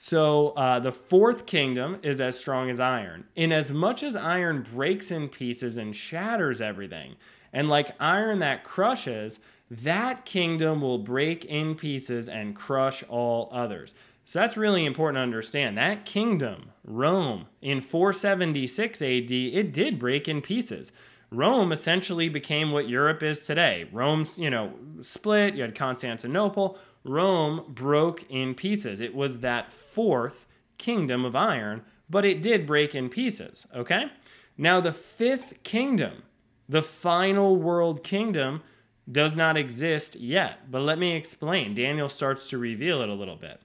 So 0.02 0.52
uh, 0.52 0.80
the 0.80 0.94
fourth 0.94 1.46
kingdom 1.46 1.98
is 2.02 2.22
as 2.22 2.40
strong 2.40 2.70
as 2.70 2.80
iron. 2.80 3.26
In 3.36 3.52
as 3.52 3.72
much 3.72 4.02
as 4.02 4.16
iron 4.16 4.66
breaks 4.74 5.12
in 5.12 5.28
pieces 5.28 5.76
and 5.76 5.94
shatters 5.94 6.62
everything, 6.62 7.18
and 7.52 7.68
like 7.68 7.98
iron 8.00 8.40
that 8.40 8.64
crushes, 8.64 9.40
that 9.70 10.24
kingdom 10.24 10.80
will 10.80 11.00
break 11.00 11.44
in 11.44 11.76
pieces 11.76 12.30
and 12.30 12.56
crush 12.56 13.04
all 13.10 13.50
others. 13.52 13.94
So 14.24 14.40
that's 14.40 14.56
really 14.56 14.86
important 14.86 15.18
to 15.18 15.22
understand. 15.22 15.78
That 15.78 16.06
kingdom, 16.06 16.72
Rome, 16.86 17.48
in 17.62 17.82
476 17.82 19.02
AD, 19.02 19.32
it 19.32 19.74
did 19.74 20.00
break 20.00 20.30
in 20.30 20.42
pieces. 20.42 20.94
Rome 21.32 21.72
essentially 21.72 22.28
became 22.28 22.72
what 22.72 22.90
Europe 22.90 23.22
is 23.22 23.40
today. 23.42 23.88
Rome's, 23.92 24.38
you 24.38 24.50
know, 24.50 24.74
split, 25.02 25.56
you 25.56 25.62
had 25.62 25.76
Constantinople. 25.76 26.78
Rome 27.04 27.66
broke 27.68 28.24
in 28.30 28.56
pieces. 28.56 29.00
It 29.00 29.14
was 29.14 29.40
that 29.40 29.72
fourth 29.72 30.48
kingdom 30.78 31.26
of 31.26 31.36
iron, 31.36 31.84
but 32.10 32.26
it 32.26 32.42
did 32.42 32.66
break 32.66 32.96
in 32.96 33.10
pieces, 33.10 33.68
okay? 33.76 34.06
Now, 34.58 34.82
the 34.82 34.92
fifth 34.92 35.62
kingdom, 35.64 36.24
the 36.68 36.82
final 36.82 37.56
world 37.56 38.04
kingdom, 38.04 38.64
does 39.12 39.36
not 39.36 39.58
exist 39.58 40.16
yet. 40.16 40.70
But 40.72 40.82
let 40.82 41.00
me 41.00 41.16
explain. 41.16 41.74
Daniel 41.74 42.10
starts 42.10 42.50
to 42.50 42.58
reveal 42.58 43.02
it 43.02 43.10
a 43.10 43.14
little 43.14 43.36
bit. 43.36 43.62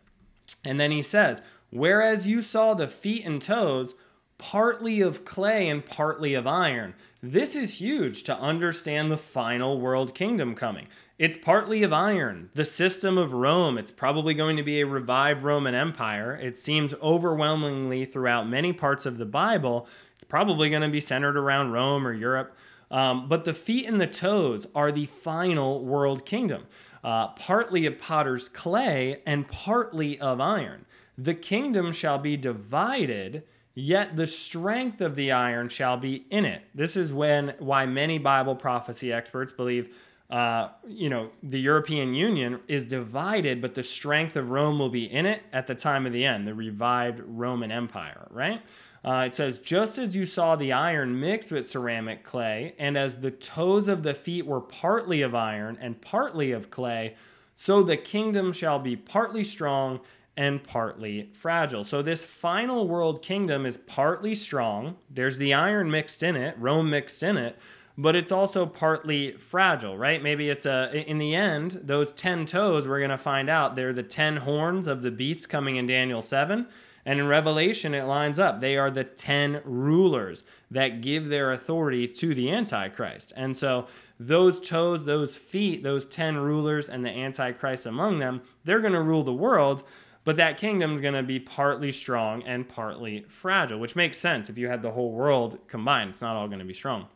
And 0.64 0.78
then 0.78 0.90
he 0.90 1.02
says, 1.02 1.42
Whereas 1.70 2.26
you 2.26 2.40
saw 2.40 2.74
the 2.74 2.88
feet 2.88 3.24
and 3.24 3.42
toes, 3.42 3.94
partly 4.38 5.00
of 5.00 5.24
clay 5.24 5.68
and 5.68 5.84
partly 5.84 6.34
of 6.34 6.46
iron. 6.46 6.94
This 7.22 7.56
is 7.56 7.80
huge 7.80 8.24
to 8.24 8.36
understand 8.36 9.10
the 9.10 9.16
final 9.16 9.80
world 9.80 10.14
kingdom 10.14 10.54
coming. 10.54 10.88
It's 11.18 11.38
partly 11.38 11.82
of 11.82 11.92
iron, 11.92 12.50
the 12.54 12.64
system 12.64 13.16
of 13.16 13.32
Rome. 13.32 13.78
It's 13.78 13.90
probably 13.90 14.34
going 14.34 14.56
to 14.56 14.62
be 14.62 14.80
a 14.80 14.86
revived 14.86 15.42
Roman 15.42 15.74
Empire. 15.74 16.36
It 16.36 16.58
seems 16.58 16.92
overwhelmingly 16.94 18.04
throughout 18.04 18.48
many 18.48 18.72
parts 18.72 19.06
of 19.06 19.18
the 19.18 19.24
Bible, 19.24 19.86
it's 20.16 20.28
probably 20.28 20.70
going 20.70 20.82
to 20.82 20.88
be 20.88 21.00
centered 21.00 21.36
around 21.36 21.72
Rome 21.72 22.06
or 22.06 22.12
Europe. 22.12 22.56
Um, 22.90 23.28
but 23.28 23.44
the 23.44 23.54
feet 23.54 23.86
and 23.86 24.00
the 24.00 24.06
toes 24.06 24.66
are 24.74 24.92
the 24.92 25.06
final 25.06 25.84
world 25.84 26.26
kingdom, 26.26 26.66
uh, 27.02 27.28
partly 27.28 27.86
of 27.86 27.98
potter's 27.98 28.48
clay 28.48 29.22
and 29.26 29.48
partly 29.48 30.18
of 30.18 30.40
iron. 30.40 30.86
The 31.16 31.34
kingdom 31.34 31.92
shall 31.92 32.18
be 32.18 32.36
divided 32.36 33.44
Yet 33.74 34.16
the 34.16 34.26
strength 34.26 35.00
of 35.00 35.16
the 35.16 35.32
iron 35.32 35.68
shall 35.68 35.96
be 35.96 36.26
in 36.30 36.44
it. 36.44 36.62
This 36.74 36.96
is 36.96 37.12
when 37.12 37.54
why 37.58 37.86
many 37.86 38.18
Bible 38.18 38.54
prophecy 38.54 39.12
experts 39.12 39.50
believe 39.50 39.92
uh, 40.30 40.70
you 40.88 41.10
know, 41.10 41.30
the 41.42 41.60
European 41.60 42.14
Union 42.14 42.60
is 42.66 42.86
divided, 42.86 43.60
but 43.60 43.74
the 43.74 43.82
strength 43.82 44.36
of 44.36 44.50
Rome 44.50 44.78
will 44.78 44.88
be 44.88 45.04
in 45.04 45.26
it 45.26 45.42
at 45.52 45.66
the 45.66 45.74
time 45.74 46.06
of 46.06 46.12
the 46.12 46.24
end, 46.24 46.46
the 46.46 46.54
revived 46.54 47.20
Roman 47.20 47.70
Empire, 47.70 48.26
right? 48.30 48.62
Uh, 49.04 49.24
it 49.26 49.34
says, 49.34 49.58
just 49.58 49.98
as 49.98 50.16
you 50.16 50.24
saw 50.24 50.56
the 50.56 50.72
iron 50.72 51.20
mixed 51.20 51.52
with 51.52 51.68
ceramic 51.68 52.24
clay, 52.24 52.74
and 52.78 52.96
as 52.96 53.20
the 53.20 53.30
toes 53.30 53.86
of 53.86 54.02
the 54.02 54.14
feet 54.14 54.46
were 54.46 54.62
partly 54.62 55.20
of 55.20 55.34
iron 55.34 55.76
and 55.78 56.00
partly 56.00 56.52
of 56.52 56.70
clay, 56.70 57.14
so 57.54 57.82
the 57.82 57.98
kingdom 57.98 58.52
shall 58.52 58.78
be 58.78 58.96
partly 58.96 59.44
strong 59.44 60.00
and 60.36 60.64
partly 60.64 61.30
fragile. 61.32 61.84
So 61.84 62.02
this 62.02 62.24
final 62.24 62.88
world 62.88 63.22
kingdom 63.22 63.64
is 63.64 63.76
partly 63.76 64.34
strong. 64.34 64.96
There's 65.08 65.38
the 65.38 65.54
iron 65.54 65.90
mixed 65.90 66.22
in 66.22 66.36
it, 66.36 66.56
Rome 66.58 66.90
mixed 66.90 67.22
in 67.22 67.36
it, 67.36 67.56
but 67.96 68.16
it's 68.16 68.32
also 68.32 68.66
partly 68.66 69.32
fragile, 69.32 69.96
right? 69.96 70.22
Maybe 70.22 70.50
it's 70.50 70.66
a 70.66 70.90
in 70.92 71.18
the 71.18 71.34
end, 71.34 71.82
those 71.84 72.12
10 72.12 72.46
toes 72.46 72.88
we're 72.88 72.98
going 72.98 73.10
to 73.10 73.16
find 73.16 73.48
out 73.48 73.76
they're 73.76 73.92
the 73.92 74.02
10 74.02 74.38
horns 74.38 74.88
of 74.88 75.02
the 75.02 75.12
beast 75.12 75.48
coming 75.48 75.76
in 75.76 75.86
Daniel 75.86 76.22
7. 76.22 76.66
And 77.06 77.20
in 77.20 77.26
Revelation, 77.28 77.92
it 77.92 78.04
lines 78.04 78.38
up. 78.38 78.60
They 78.60 78.76
are 78.76 78.90
the 78.90 79.04
10 79.04 79.60
rulers 79.64 80.42
that 80.70 81.02
give 81.02 81.28
their 81.28 81.52
authority 81.52 82.08
to 82.08 82.34
the 82.34 82.50
Antichrist. 82.50 83.32
And 83.36 83.56
so, 83.56 83.86
those 84.18 84.60
toes, 84.60 85.04
those 85.04 85.36
feet, 85.36 85.82
those 85.82 86.06
10 86.06 86.36
rulers, 86.36 86.88
and 86.88 87.04
the 87.04 87.10
Antichrist 87.10 87.84
among 87.84 88.20
them, 88.20 88.42
they're 88.64 88.80
going 88.80 88.92
to 88.92 89.02
rule 89.02 89.22
the 89.22 89.32
world. 89.34 89.84
But 90.24 90.36
that 90.36 90.56
kingdom 90.56 90.94
is 90.94 91.00
going 91.00 91.14
to 91.14 91.22
be 91.22 91.38
partly 91.38 91.92
strong 91.92 92.42
and 92.42 92.68
partly 92.68 93.24
fragile, 93.28 93.78
which 93.78 93.94
makes 93.94 94.18
sense. 94.18 94.48
If 94.48 94.56
you 94.56 94.68
had 94.68 94.82
the 94.82 94.92
whole 94.92 95.12
world 95.12 95.58
combined, 95.68 96.10
it's 96.10 96.22
not 96.22 96.34
all 96.34 96.48
going 96.48 96.60
to 96.60 96.64
be 96.64 96.72
strong. 96.72 97.08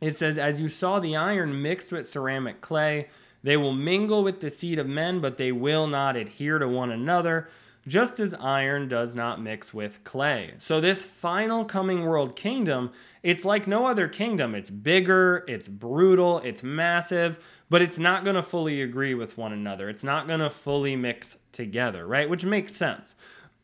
It 0.00 0.16
says, 0.16 0.38
As 0.38 0.60
you 0.60 0.68
saw 0.68 1.00
the 1.00 1.16
iron 1.16 1.60
mixed 1.60 1.90
with 1.90 2.08
ceramic 2.08 2.60
clay, 2.60 3.08
they 3.42 3.56
will 3.56 3.72
mingle 3.72 4.22
with 4.22 4.40
the 4.40 4.50
seed 4.50 4.78
of 4.78 4.86
men, 4.86 5.20
but 5.20 5.38
they 5.38 5.52
will 5.52 5.86
not 5.86 6.16
adhere 6.16 6.58
to 6.58 6.68
one 6.68 6.90
another, 6.90 7.48
just 7.86 8.18
as 8.18 8.34
iron 8.34 8.88
does 8.88 9.14
not 9.14 9.40
mix 9.40 9.72
with 9.72 10.02
clay. 10.04 10.54
So, 10.58 10.80
this 10.80 11.04
final 11.04 11.64
coming 11.64 12.04
world 12.04 12.36
kingdom, 12.36 12.90
it's 13.22 13.44
like 13.44 13.66
no 13.66 13.86
other 13.86 14.08
kingdom. 14.08 14.54
It's 14.54 14.70
bigger, 14.70 15.44
it's 15.46 15.68
brutal, 15.68 16.38
it's 16.40 16.62
massive, 16.62 17.38
but 17.70 17.82
it's 17.82 17.98
not 17.98 18.24
going 18.24 18.36
to 18.36 18.42
fully 18.42 18.82
agree 18.82 19.14
with 19.14 19.38
one 19.38 19.52
another. 19.52 19.88
It's 19.88 20.04
not 20.04 20.26
going 20.26 20.40
to 20.40 20.50
fully 20.50 20.96
mix 20.96 21.38
together, 21.52 22.06
right? 22.06 22.28
Which 22.28 22.44
makes 22.44 22.74
sense. 22.74 23.14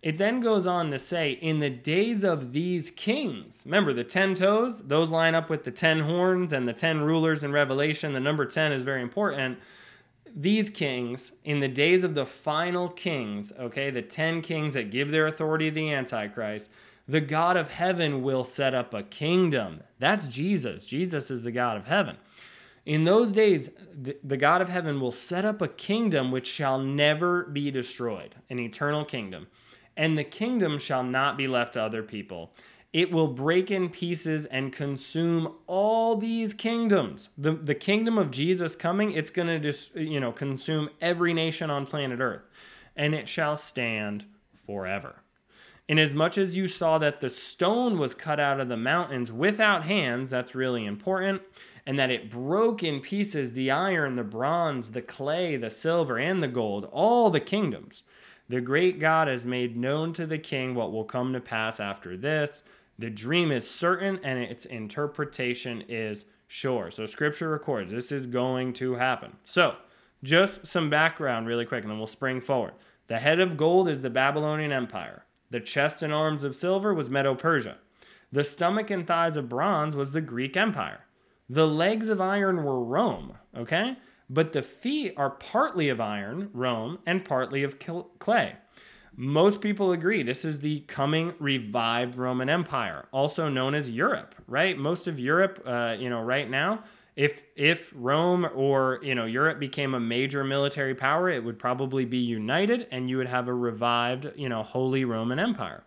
It 0.03 0.19
then 0.19 0.41
goes 0.41 0.67
on 0.67 0.91
to 0.91 0.99
say, 0.99 1.31
in 1.31 1.61
the 1.61 1.71
days 1.71 2.25
of 2.25 2.53
these 2.53 2.91
kings, 2.91 3.63
remember 3.65 3.93
the 3.93 4.03
10 4.03 4.35
toes, 4.35 4.83
those 4.83 5.13
line 5.13 5.37
up 5.37 5.49
with 5.49 5.63
the 5.63 5.71
10 5.71 6.01
horns 6.01 6.53
and 6.53 6.67
the 6.67 6.73
10 6.73 7.03
rulers 7.03 7.45
in 7.45 7.53
Revelation. 7.53 8.13
The 8.13 8.19
number 8.19 8.45
10 8.45 8.73
is 8.73 8.83
very 8.83 9.01
important. 9.01 9.59
These 10.35 10.71
kings, 10.71 11.33
in 11.45 11.61
the 11.61 11.69
days 11.69 12.05
of 12.05 12.15
the 12.15 12.27
final 12.27 12.89
kings, 12.89 13.53
okay, 13.59 13.91
the 13.91 14.03
10 14.03 14.43
kings 14.43 14.75
that 14.75 14.91
give 14.91 15.11
their 15.11 15.27
authority 15.27 15.71
to 15.71 15.75
the 15.75 15.93
Antichrist, 15.93 16.71
the 17.07 17.21
God 17.21 17.57
of 17.57 17.73
heaven 17.73 18.23
will 18.23 18.45
set 18.45 18.75
up 18.75 18.95
a 18.95 19.03
kingdom. 19.03 19.83
That's 19.99 20.27
Jesus. 20.27 20.87
Jesus 20.87 21.31
is 21.31 21.43
the 21.43 21.53
God 21.53 21.77
of 21.77 21.87
heaven. 21.87 22.17
In 22.87 23.05
those 23.05 23.33
days, 23.33 23.71
the 24.25 24.37
God 24.37 24.63
of 24.63 24.69
heaven 24.69 25.01
will 25.01 25.13
set 25.13 25.45
up 25.45 25.61
a 25.61 25.69
kingdom 25.69 26.33
which 26.33 26.47
shall 26.47 26.79
never 26.79 27.45
be 27.45 27.71
destroyed, 27.71 28.37
an 28.49 28.59
eternal 28.59 29.05
kingdom 29.05 29.47
and 29.97 30.17
the 30.17 30.25
kingdom 30.25 30.79
shall 30.79 31.03
not 31.03 31.37
be 31.37 31.47
left 31.47 31.75
to 31.75 31.83
other 31.83 32.03
people. 32.03 32.53
It 32.93 33.11
will 33.11 33.29
break 33.29 33.71
in 33.71 33.89
pieces 33.89 34.45
and 34.45 34.73
consume 34.73 35.55
all 35.67 36.17
these 36.17 36.53
kingdoms. 36.53 37.31
The, 37.39 37.53
the 37.53 37.75
kingdom 37.75 38.19
of 38.19 38.31
Jesus 38.31 38.77
coming, 38.77 39.13
it's 39.13 39.31
going 39.31 39.49
to 39.49 39.59
just, 39.59 39.97
you 39.97 40.21
know, 40.21 40.31
consume 40.31 40.91
every 41.01 41.33
nation 41.33 41.71
on 41.71 41.87
planet 41.87 42.21
Earth, 42.21 42.43
and 42.95 43.15
it 43.15 43.29
shall 43.29 43.57
stand 43.57 44.27
forever. 44.67 45.23
Inasmuch 45.89 46.39
as 46.39 46.55
you 46.55 46.69
saw 46.69 46.99
that 46.99 47.21
the 47.21 47.31
stone 47.31 47.99
was 47.99 48.15
cut 48.15 48.39
out 48.39 48.61
of 48.61 48.69
the 48.69 48.77
mountains 48.77 49.33
without 49.33 49.85
hands, 49.85 50.31
that's 50.31 50.55
really 50.55 50.85
important, 50.85 51.43
and 51.87 51.99
that 51.99 52.11
it 52.11 52.31
broke 52.31 52.83
in 52.83 53.01
pieces 53.01 53.53
the 53.53 53.71
iron, 53.71 54.15
the 54.15 54.23
bronze, 54.23 54.91
the 54.91 55.03
clay, 55.03 55.57
the 55.57 55.71
silver, 55.71 56.19
and 56.19 56.43
the 56.43 56.49
gold, 56.49 56.89
all 56.93 57.31
the 57.31 57.41
kingdoms. 57.41 58.03
The 58.49 58.61
great 58.61 59.01
God 59.01 59.29
has 59.29 59.47
made 59.47 59.77
known 59.77 60.13
to 60.13 60.27
the 60.27 60.39
king 60.39 60.75
what 60.75 60.93
will 60.93 61.05
come 61.05 61.33
to 61.33 61.41
pass 61.41 61.81
after 61.81 62.17
this. 62.17 62.63
The 62.99 63.11
dream 63.11 63.51
is 63.51 63.69
certain 63.69 64.21
and 64.23 64.39
its 64.39 64.65
interpretation 64.65 65.83
is 65.89 66.25
sure. 66.47 66.91
So 66.91 67.07
scripture 67.07 67.51
records 67.51 67.91
this 67.91 68.13
is 68.13 68.27
going 68.27 68.73
to 68.75 68.95
happen. 68.95 69.37
So, 69.45 69.77
just 70.23 70.69
some 70.69 70.89
background 70.89 71.49
really 71.49 71.67
quick 71.67 71.83
and 71.83 71.91
then 71.91 71.99
we'll 71.99 72.07
spring 72.07 72.41
forward. 72.41 72.75
The 73.09 73.19
head 73.19 73.41
of 73.41 73.57
gold 73.57 73.89
is 73.89 74.03
the 74.03 74.11
Babylonian 74.11 74.71
Empire. 74.71 75.25
The 75.51 75.61
chest 75.61 76.03
and 76.03 76.13
arms 76.13 76.45
of 76.45 76.55
silver 76.55 76.95
was 76.95 77.11
Medo 77.11 77.35
Persia. 77.35 77.79
The 78.31 78.45
stomach 78.45 78.89
and 78.91 79.07
thighs 79.07 79.37
of 79.37 79.49
bronze 79.49 79.97
was 79.97 80.13
the 80.13 80.21
Greek 80.21 80.57
Empire. 80.57 81.07
The 81.51 81.67
legs 81.67 82.09
of 82.09 82.21
iron 82.21 82.63
were 82.63 82.83
Rome, 82.83 83.35
okay? 83.55 83.97
but 84.33 84.53
the 84.53 84.63
feet 84.63 85.13
are 85.19 85.29
partly 85.29 85.91
of 85.91 86.01
iron, 86.01 86.49
Rome, 86.55 86.99
and 87.05 87.23
partly 87.23 87.63
of 87.63 87.79
clay. 88.19 88.57
Most 89.15 89.61
people 89.61 89.93
agree 89.93 90.23
this 90.23 90.45
is 90.45 90.61
the 90.61 90.81
coming 90.81 91.35
revived 91.39 92.17
Roman 92.17 92.49
Empire, 92.49 93.07
also 93.13 93.49
known 93.49 93.75
as 93.75 93.91
Europe, 93.91 94.35
right? 94.47 94.79
Most 94.79 95.07
of 95.07 95.21
Europe, 95.21 95.63
uh, 95.67 95.97
you 95.99 96.09
know, 96.09 96.23
right 96.23 96.49
now, 96.49 96.83
if 97.15 97.43
if 97.55 97.93
Rome 97.95 98.49
or 98.55 99.01
you 99.03 99.15
know 99.15 99.27
Europe 99.27 99.59
became 99.59 99.95
a 99.95 100.01
major 100.01 100.45
military 100.45 100.95
power, 100.95 101.29
it 101.29 101.45
would 101.45 101.59
probably 101.59 102.07
be 102.07 102.19
united, 102.19 102.87
and 102.91 103.11
you 103.11 103.19
would 103.19 103.29
have 103.29 103.49
a 103.49 103.55
revived, 103.55 104.33
you 104.35 104.49
know, 104.49 104.63
Holy 104.63 105.05
Roman 105.05 105.39
Empire. 105.39 105.85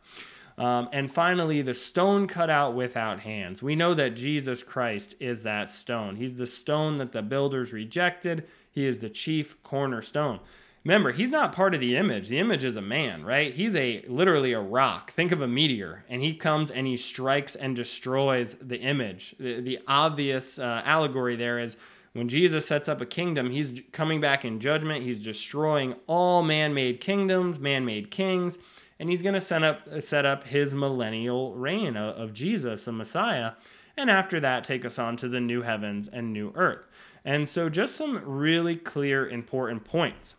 Um, 0.58 0.88
and 0.94 1.12
finally, 1.12 1.62
the 1.62 1.74
stone 1.74 2.28
cut 2.28 2.50
out 2.50 2.76
without 2.76 3.22
hands. 3.22 3.62
We 3.62 3.76
know 3.76 3.94
that 3.94 4.16
Jesus 4.16 4.64
Christ 4.64 5.16
is 5.20 5.44
that 5.44 5.70
stone. 5.70 6.16
He's 6.16 6.36
the 6.36 6.48
stone 6.48 6.98
that 7.00 7.12
the 7.12 7.22
builders 7.22 7.74
rejected, 7.74 8.48
He 8.72 8.86
is 8.86 9.00
the 9.00 9.10
chief 9.10 9.62
cornerstone. 9.64 10.40
Remember, 10.86 11.12
he's 11.12 11.32
not 11.32 11.52
part 11.52 11.74
of 11.74 11.82
the 11.82 11.98
image. 11.98 12.30
The 12.30 12.38
image 12.38 12.64
is 12.64 12.76
a 12.76 12.82
man, 12.82 13.26
right? 13.26 13.54
He's 13.54 13.76
a 13.76 14.06
literally 14.08 14.54
a 14.54 14.62
rock. 14.62 15.12
Think 15.12 15.32
of 15.32 15.42
a 15.42 15.48
meteor, 15.48 16.06
and 16.08 16.22
he 16.22 16.34
comes 16.36 16.72
and 16.72 16.88
he 16.88 16.96
strikes 16.96 17.56
and 17.56 17.76
destroys 17.76 18.54
the 18.62 18.78
image. 18.78 19.36
The, 19.40 19.60
the 19.60 19.80
obvious 19.88 20.60
uh, 20.60 20.84
allegory 20.86 21.36
there 21.36 21.60
is 21.60 21.76
when 22.14 22.30
Jesus 22.30 22.68
sets 22.68 22.88
up 22.88 23.02
a 23.02 23.06
kingdom, 23.06 23.50
he's 23.50 23.82
coming 23.92 24.22
back 24.22 24.46
in 24.46 24.62
judgment. 24.62 25.04
He's 25.04 25.20
destroying 25.20 25.96
all 26.08 26.44
man-made 26.44 27.02
kingdoms, 27.02 27.60
man-made 27.60 28.10
kings 28.12 28.58
and 29.00 29.10
he's 29.10 29.22
going 29.22 29.34
to 29.34 29.42
set 29.42 29.64
up 29.64 29.82
set 30.02 30.26
up 30.26 30.46
his 30.46 30.74
millennial 30.74 31.54
reign 31.54 31.98
of, 31.98 32.16
of 32.18 32.34
Jesus, 32.34 32.86
the 32.86 32.92
Messiah, 32.92 33.54
and 33.98 34.10
after 34.10 34.40
that 34.40 34.64
take 34.64 34.86
us 34.86 35.00
on 35.00 35.18
to 35.18 35.28
the 35.28 35.40
new 35.40 35.62
heavens 35.62 36.08
and 36.08 36.32
new 36.32 36.52
earth. 36.56 36.88
And 37.24 37.48
so 37.48 37.70
just 37.70 37.96
some 37.96 38.22
really 38.24 38.76
clear 38.76 39.28
important 39.28 39.84
points. 39.84 40.36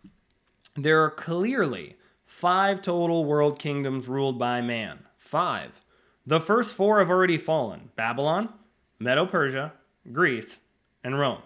There 0.77 1.03
are 1.03 1.09
clearly 1.09 1.95
five 2.23 2.83
total 2.83 3.25
world 3.25 3.57
kingdoms 3.57 4.07
ruled 4.07 4.37
by 4.37 4.61
man. 4.61 4.99
Five. 5.17 5.81
The 6.23 6.39
first 6.39 6.73
four 6.73 6.99
have 6.99 7.09
already 7.09 7.37
fallen 7.37 7.89
Babylon, 7.95 8.53
Medo 8.99 9.25
Persia, 9.25 9.73
Greece, 10.11 10.57
and 11.03 11.17
Rome. 11.17 11.41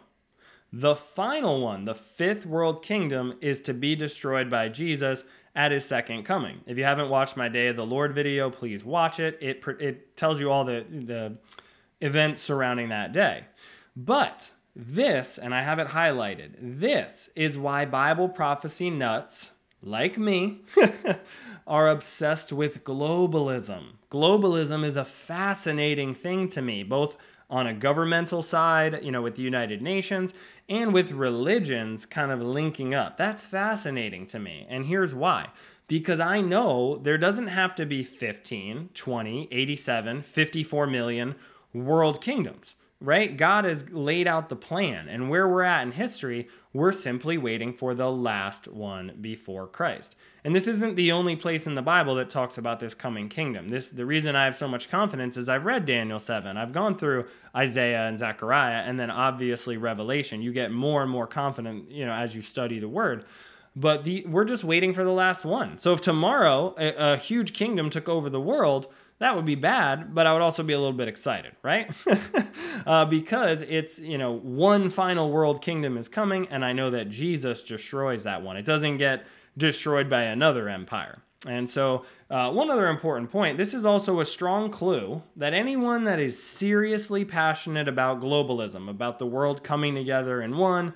The 0.73 0.95
final 0.95 1.61
one, 1.61 1.85
the 1.85 1.95
fifth 1.95 2.45
world 2.45 2.83
kingdom, 2.83 3.35
is 3.41 3.61
to 3.61 3.73
be 3.73 3.95
destroyed 3.95 4.49
by 4.49 4.67
Jesus 4.67 5.23
at 5.55 5.71
his 5.71 5.85
second 5.85 6.23
coming. 6.23 6.61
If 6.65 6.77
you 6.77 6.83
haven't 6.83 7.09
watched 7.09 7.37
my 7.37 7.47
Day 7.47 7.67
of 7.67 7.75
the 7.77 7.85
Lord 7.85 8.13
video, 8.13 8.49
please 8.49 8.83
watch 8.83 9.19
it. 9.19 9.37
It, 9.41 9.63
it 9.79 10.17
tells 10.17 10.39
you 10.39 10.51
all 10.51 10.65
the, 10.65 10.85
the 10.89 11.37
events 12.01 12.41
surrounding 12.41 12.89
that 12.89 13.13
day. 13.13 13.45
But 13.95 14.51
this, 14.75 15.37
and 15.37 15.53
I 15.53 15.63
have 15.63 15.79
it 15.79 15.89
highlighted, 15.89 16.51
this 16.59 17.29
is 17.35 17.57
why 17.57 17.85
Bible 17.85 18.29
prophecy 18.29 18.89
nuts 18.89 19.51
like 19.83 20.17
me 20.17 20.61
are 21.67 21.89
obsessed 21.89 22.53
with 22.53 22.83
globalism. 22.83 23.93
Globalism 24.11 24.85
is 24.85 24.95
a 24.95 25.05
fascinating 25.05 26.13
thing 26.13 26.47
to 26.49 26.61
me, 26.61 26.83
both 26.83 27.17
on 27.49 27.67
a 27.67 27.73
governmental 27.73 28.41
side, 28.41 29.03
you 29.03 29.11
know, 29.11 29.21
with 29.21 29.35
the 29.35 29.41
United 29.41 29.81
Nations, 29.81 30.33
and 30.69 30.93
with 30.93 31.11
religions 31.11 32.05
kind 32.05 32.31
of 32.31 32.41
linking 32.41 32.93
up. 32.93 33.17
That's 33.17 33.43
fascinating 33.43 34.25
to 34.27 34.39
me. 34.39 34.65
And 34.69 34.85
here's 34.85 35.13
why. 35.13 35.49
Because 35.87 36.21
I 36.21 36.39
know 36.39 36.97
there 37.03 37.17
doesn't 37.17 37.47
have 37.47 37.75
to 37.75 37.85
be 37.85 38.03
15, 38.03 38.91
20, 38.93 39.47
87, 39.51 40.21
54 40.21 40.87
million 40.87 41.35
world 41.73 42.21
kingdoms. 42.21 42.75
Right? 43.01 43.35
God 43.35 43.65
has 43.65 43.89
laid 43.89 44.27
out 44.27 44.47
the 44.47 44.55
plan. 44.55 45.09
And 45.09 45.29
where 45.29 45.47
we're 45.47 45.63
at 45.63 45.81
in 45.81 45.91
history, 45.93 46.47
we're 46.71 46.91
simply 46.91 47.37
waiting 47.37 47.73
for 47.73 47.95
the 47.95 48.11
last 48.11 48.67
one 48.67 49.17
before 49.19 49.67
Christ. 49.67 50.15
And 50.43 50.55
this 50.55 50.67
isn't 50.67 50.95
the 50.95 51.11
only 51.11 51.35
place 51.35 51.67
in 51.67 51.75
the 51.75 51.81
Bible 51.81 52.15
that 52.15 52.29
talks 52.29 52.57
about 52.57 52.79
this 52.79 52.93
coming 52.93 53.29
kingdom. 53.29 53.69
This 53.69 53.89
the 53.89 54.05
reason 54.05 54.35
I 54.35 54.45
have 54.45 54.55
so 54.55 54.67
much 54.67 54.89
confidence 54.89 55.37
is 55.37 55.49
I've 55.49 55.65
read 55.65 55.85
Daniel 55.85 56.19
7. 56.19 56.57
I've 56.57 56.73
gone 56.73 56.97
through 56.97 57.25
Isaiah 57.55 58.07
and 58.07 58.17
Zechariah 58.17 58.81
and 58.81 58.99
then 58.99 59.11
obviously 59.11 59.77
Revelation. 59.77 60.41
You 60.41 60.51
get 60.51 60.71
more 60.71 61.03
and 61.03 61.11
more 61.11 61.27
confident, 61.27 61.91
you 61.91 62.05
know, 62.05 62.13
as 62.13 62.35
you 62.35 62.41
study 62.41 62.79
the 62.79 62.89
word. 62.89 63.25
But 63.75 64.03
the 64.03 64.25
we're 64.25 64.45
just 64.45 64.63
waiting 64.63 64.93
for 64.93 65.03
the 65.03 65.11
last 65.11 65.45
one. 65.45 65.77
So 65.77 65.93
if 65.93 66.01
tomorrow 66.01 66.75
a, 66.77 67.13
a 67.13 67.17
huge 67.17 67.53
kingdom 67.53 67.89
took 67.89 68.09
over 68.09 68.29
the 68.29 68.41
world, 68.41 68.87
that 69.21 69.35
would 69.35 69.45
be 69.45 69.55
bad, 69.55 70.15
but 70.15 70.25
I 70.25 70.33
would 70.33 70.41
also 70.41 70.63
be 70.63 70.73
a 70.73 70.79
little 70.79 70.97
bit 70.97 71.07
excited, 71.07 71.51
right? 71.61 71.91
uh, 72.87 73.05
because 73.05 73.61
it's, 73.61 73.99
you 73.99 74.17
know, 74.17 74.31
one 74.31 74.89
final 74.89 75.31
world 75.31 75.61
kingdom 75.61 75.95
is 75.95 76.07
coming, 76.09 76.47
and 76.49 76.65
I 76.65 76.73
know 76.73 76.89
that 76.89 77.09
Jesus 77.09 77.61
destroys 77.61 78.23
that 78.23 78.41
one. 78.41 78.57
It 78.57 78.65
doesn't 78.65 78.97
get 78.97 79.23
destroyed 79.55 80.09
by 80.09 80.23
another 80.23 80.67
empire. 80.67 81.19
And 81.47 81.69
so, 81.69 82.03
uh, 82.31 82.51
one 82.51 82.71
other 82.71 82.87
important 82.87 83.29
point 83.29 83.59
this 83.59 83.75
is 83.75 83.85
also 83.85 84.19
a 84.19 84.25
strong 84.25 84.71
clue 84.71 85.21
that 85.35 85.53
anyone 85.53 86.03
that 86.05 86.19
is 86.19 86.41
seriously 86.41 87.23
passionate 87.23 87.87
about 87.87 88.21
globalism, 88.21 88.89
about 88.89 89.19
the 89.19 89.27
world 89.27 89.63
coming 89.63 89.93
together 89.93 90.41
in 90.41 90.57
one, 90.57 90.95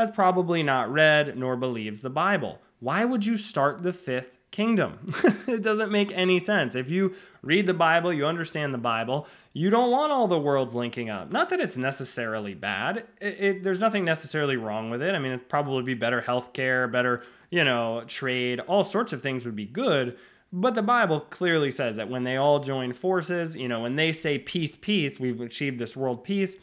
has 0.00 0.10
probably 0.10 0.62
not 0.62 0.92
read 0.92 1.36
nor 1.36 1.56
believes 1.56 2.00
the 2.00 2.10
Bible. 2.10 2.58
Why 2.80 3.04
would 3.04 3.24
you 3.24 3.36
start 3.36 3.82
the 3.82 3.92
fifth 3.92 4.38
kingdom? 4.50 5.14
it 5.46 5.62
doesn't 5.62 5.92
make 5.92 6.10
any 6.12 6.40
sense. 6.40 6.74
If 6.74 6.90
you 6.90 7.14
read 7.42 7.66
the 7.66 7.74
Bible, 7.74 8.12
you 8.12 8.26
understand 8.26 8.74
the 8.74 8.78
Bible, 8.78 9.26
you 9.52 9.70
don't 9.70 9.90
want 9.90 10.12
all 10.12 10.26
the 10.26 10.38
worlds 10.38 10.74
linking 10.74 11.08
up. 11.08 11.30
Not 11.30 11.50
that 11.50 11.60
it's 11.60 11.76
necessarily 11.76 12.54
bad. 12.54 13.04
It, 13.20 13.40
it, 13.40 13.62
there's 13.62 13.80
nothing 13.80 14.04
necessarily 14.04 14.56
wrong 14.56 14.90
with 14.90 15.02
it. 15.02 15.14
I 15.14 15.18
mean, 15.18 15.32
it's 15.32 15.44
probably 15.46 15.82
be 15.82 15.94
better 15.94 16.22
healthcare, 16.22 16.90
better 16.90 17.22
you 17.50 17.64
know, 17.64 18.04
trade, 18.06 18.60
all 18.60 18.84
sorts 18.84 19.12
of 19.12 19.22
things 19.22 19.44
would 19.44 19.56
be 19.56 19.66
good. 19.66 20.16
But 20.52 20.74
the 20.74 20.82
Bible 20.82 21.20
clearly 21.20 21.70
says 21.70 21.96
that 21.96 22.08
when 22.08 22.24
they 22.24 22.36
all 22.36 22.58
join 22.60 22.92
forces, 22.92 23.54
you 23.54 23.68
know, 23.68 23.80
when 23.80 23.96
they 23.96 24.12
say 24.12 24.38
peace, 24.38 24.74
peace, 24.74 25.20
we've 25.20 25.40
achieved 25.40 25.78
this 25.78 25.96
world 25.96 26.24
peace, 26.24 26.56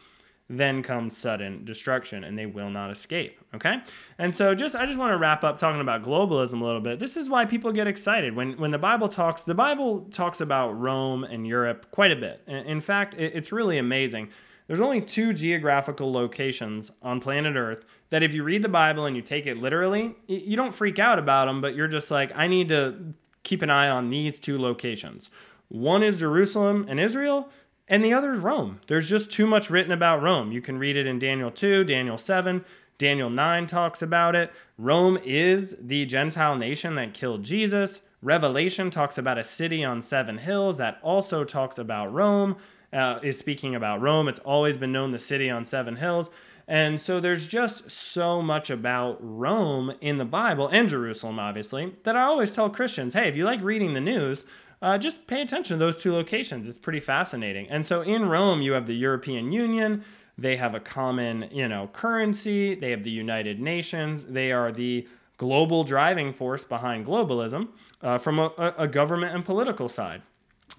then 0.49 0.81
comes 0.81 1.17
sudden 1.17 1.65
destruction 1.65 2.23
and 2.23 2.37
they 2.37 2.45
will 2.45 2.69
not 2.69 2.89
escape. 2.89 3.39
Okay? 3.53 3.77
And 4.17 4.35
so 4.35 4.55
just 4.55 4.75
I 4.75 4.85
just 4.85 4.97
want 4.97 5.13
to 5.13 5.17
wrap 5.17 5.43
up 5.43 5.57
talking 5.57 5.81
about 5.81 6.03
globalism 6.03 6.61
a 6.61 6.65
little 6.65 6.81
bit. 6.81 6.99
This 6.99 7.17
is 7.17 7.29
why 7.29 7.45
people 7.45 7.71
get 7.71 7.87
excited. 7.87 8.35
When 8.35 8.53
when 8.57 8.71
the 8.71 8.77
Bible 8.77 9.09
talks, 9.09 9.43
the 9.43 9.53
Bible 9.53 10.07
talks 10.11 10.39
about 10.39 10.71
Rome 10.71 11.23
and 11.23 11.45
Europe 11.45 11.87
quite 11.91 12.11
a 12.11 12.15
bit. 12.15 12.41
In 12.47 12.81
fact, 12.81 13.15
it's 13.17 13.51
really 13.51 13.77
amazing. 13.77 14.29
There's 14.67 14.81
only 14.81 15.01
two 15.01 15.33
geographical 15.33 16.11
locations 16.11 16.91
on 17.01 17.21
planet 17.21 17.55
Earth 17.55 17.85
that 18.09 18.21
if 18.21 18.33
you 18.33 18.43
read 18.43 18.61
the 18.61 18.69
Bible 18.69 19.05
and 19.05 19.15
you 19.15 19.21
take 19.21 19.45
it 19.45 19.57
literally, 19.57 20.15
you 20.27 20.57
don't 20.57 20.73
freak 20.73 20.99
out 20.99 21.19
about 21.19 21.45
them, 21.45 21.61
but 21.61 21.73
you're 21.73 21.87
just 21.87 22.11
like, 22.11 22.31
I 22.35 22.47
need 22.47 22.67
to 22.69 23.13
keep 23.43 23.61
an 23.61 23.69
eye 23.69 23.89
on 23.89 24.09
these 24.09 24.39
two 24.39 24.57
locations. 24.59 25.29
One 25.69 26.03
is 26.03 26.17
Jerusalem 26.17 26.85
and 26.89 26.99
Israel, 26.99 27.49
and 27.87 28.03
the 28.03 28.13
other 28.13 28.31
is 28.31 28.39
Rome. 28.39 28.81
There's 28.87 29.09
just 29.09 29.31
too 29.31 29.47
much 29.47 29.69
written 29.69 29.91
about 29.91 30.21
Rome. 30.21 30.51
You 30.51 30.61
can 30.61 30.77
read 30.77 30.97
it 30.97 31.07
in 31.07 31.19
Daniel 31.19 31.51
2, 31.51 31.83
Daniel 31.83 32.17
7, 32.17 32.65
Daniel 32.97 33.29
9 33.29 33.67
talks 33.67 34.01
about 34.01 34.35
it. 34.35 34.51
Rome 34.77 35.19
is 35.23 35.75
the 35.79 36.05
Gentile 36.05 36.55
nation 36.55 36.95
that 36.95 37.13
killed 37.13 37.43
Jesus. 37.43 38.01
Revelation 38.21 38.89
talks 38.89 39.17
about 39.17 39.37
a 39.37 39.43
city 39.43 39.83
on 39.83 40.01
seven 40.01 40.39
hills 40.39 40.77
that 40.77 40.99
also 41.03 41.43
talks 41.43 41.77
about 41.77 42.11
Rome, 42.11 42.57
uh, 42.91 43.19
is 43.21 43.37
speaking 43.37 43.75
about 43.75 44.01
Rome. 44.01 44.27
It's 44.27 44.39
always 44.39 44.77
been 44.77 44.91
known 44.91 45.11
the 45.11 45.19
city 45.19 45.49
on 45.49 45.65
seven 45.65 45.97
hills. 45.97 46.29
And 46.67 46.99
so 46.99 47.19
there's 47.19 47.47
just 47.47 47.89
so 47.89 48.41
much 48.41 48.69
about 48.69 49.17
Rome 49.21 49.93
in 50.01 50.17
the 50.17 50.25
Bible 50.25 50.67
and 50.67 50.89
Jerusalem, 50.89 51.39
obviously, 51.39 51.93
that 52.03 52.17
I 52.17 52.23
always 52.23 52.53
tell 52.53 52.69
Christians 52.69 53.13
hey, 53.13 53.29
if 53.29 53.35
you 53.35 53.45
like 53.45 53.61
reading 53.61 53.93
the 53.93 54.01
news, 54.01 54.43
uh, 54.81 54.97
just 54.97 55.27
pay 55.27 55.41
attention 55.41 55.77
to 55.77 55.85
those 55.85 55.97
two 55.97 56.13
locations. 56.13 56.67
It's 56.67 56.77
pretty 56.77 56.99
fascinating. 56.99 57.67
And 57.69 57.85
so 57.85 58.01
in 58.01 58.27
Rome, 58.27 58.61
you 58.61 58.73
have 58.73 58.87
the 58.87 58.95
European 58.95 59.51
Union. 59.51 60.03
They 60.37 60.57
have 60.57 60.75
a 60.75 60.79
common, 60.79 61.49
you 61.51 61.67
know, 61.67 61.89
currency. 61.93 62.75
They 62.75 62.91
have 62.91 63.03
the 63.03 63.09
United 63.11 63.59
Nations. 63.59 64.25
They 64.25 64.51
are 64.51 64.71
the 64.71 65.07
global 65.37 65.83
driving 65.83 66.33
force 66.33 66.63
behind 66.63 67.05
globalism 67.05 67.69
uh, 68.01 68.17
from 68.17 68.39
a, 68.39 68.75
a 68.77 68.87
government 68.87 69.33
and 69.33 69.45
political 69.45 69.89
side. 69.89 70.21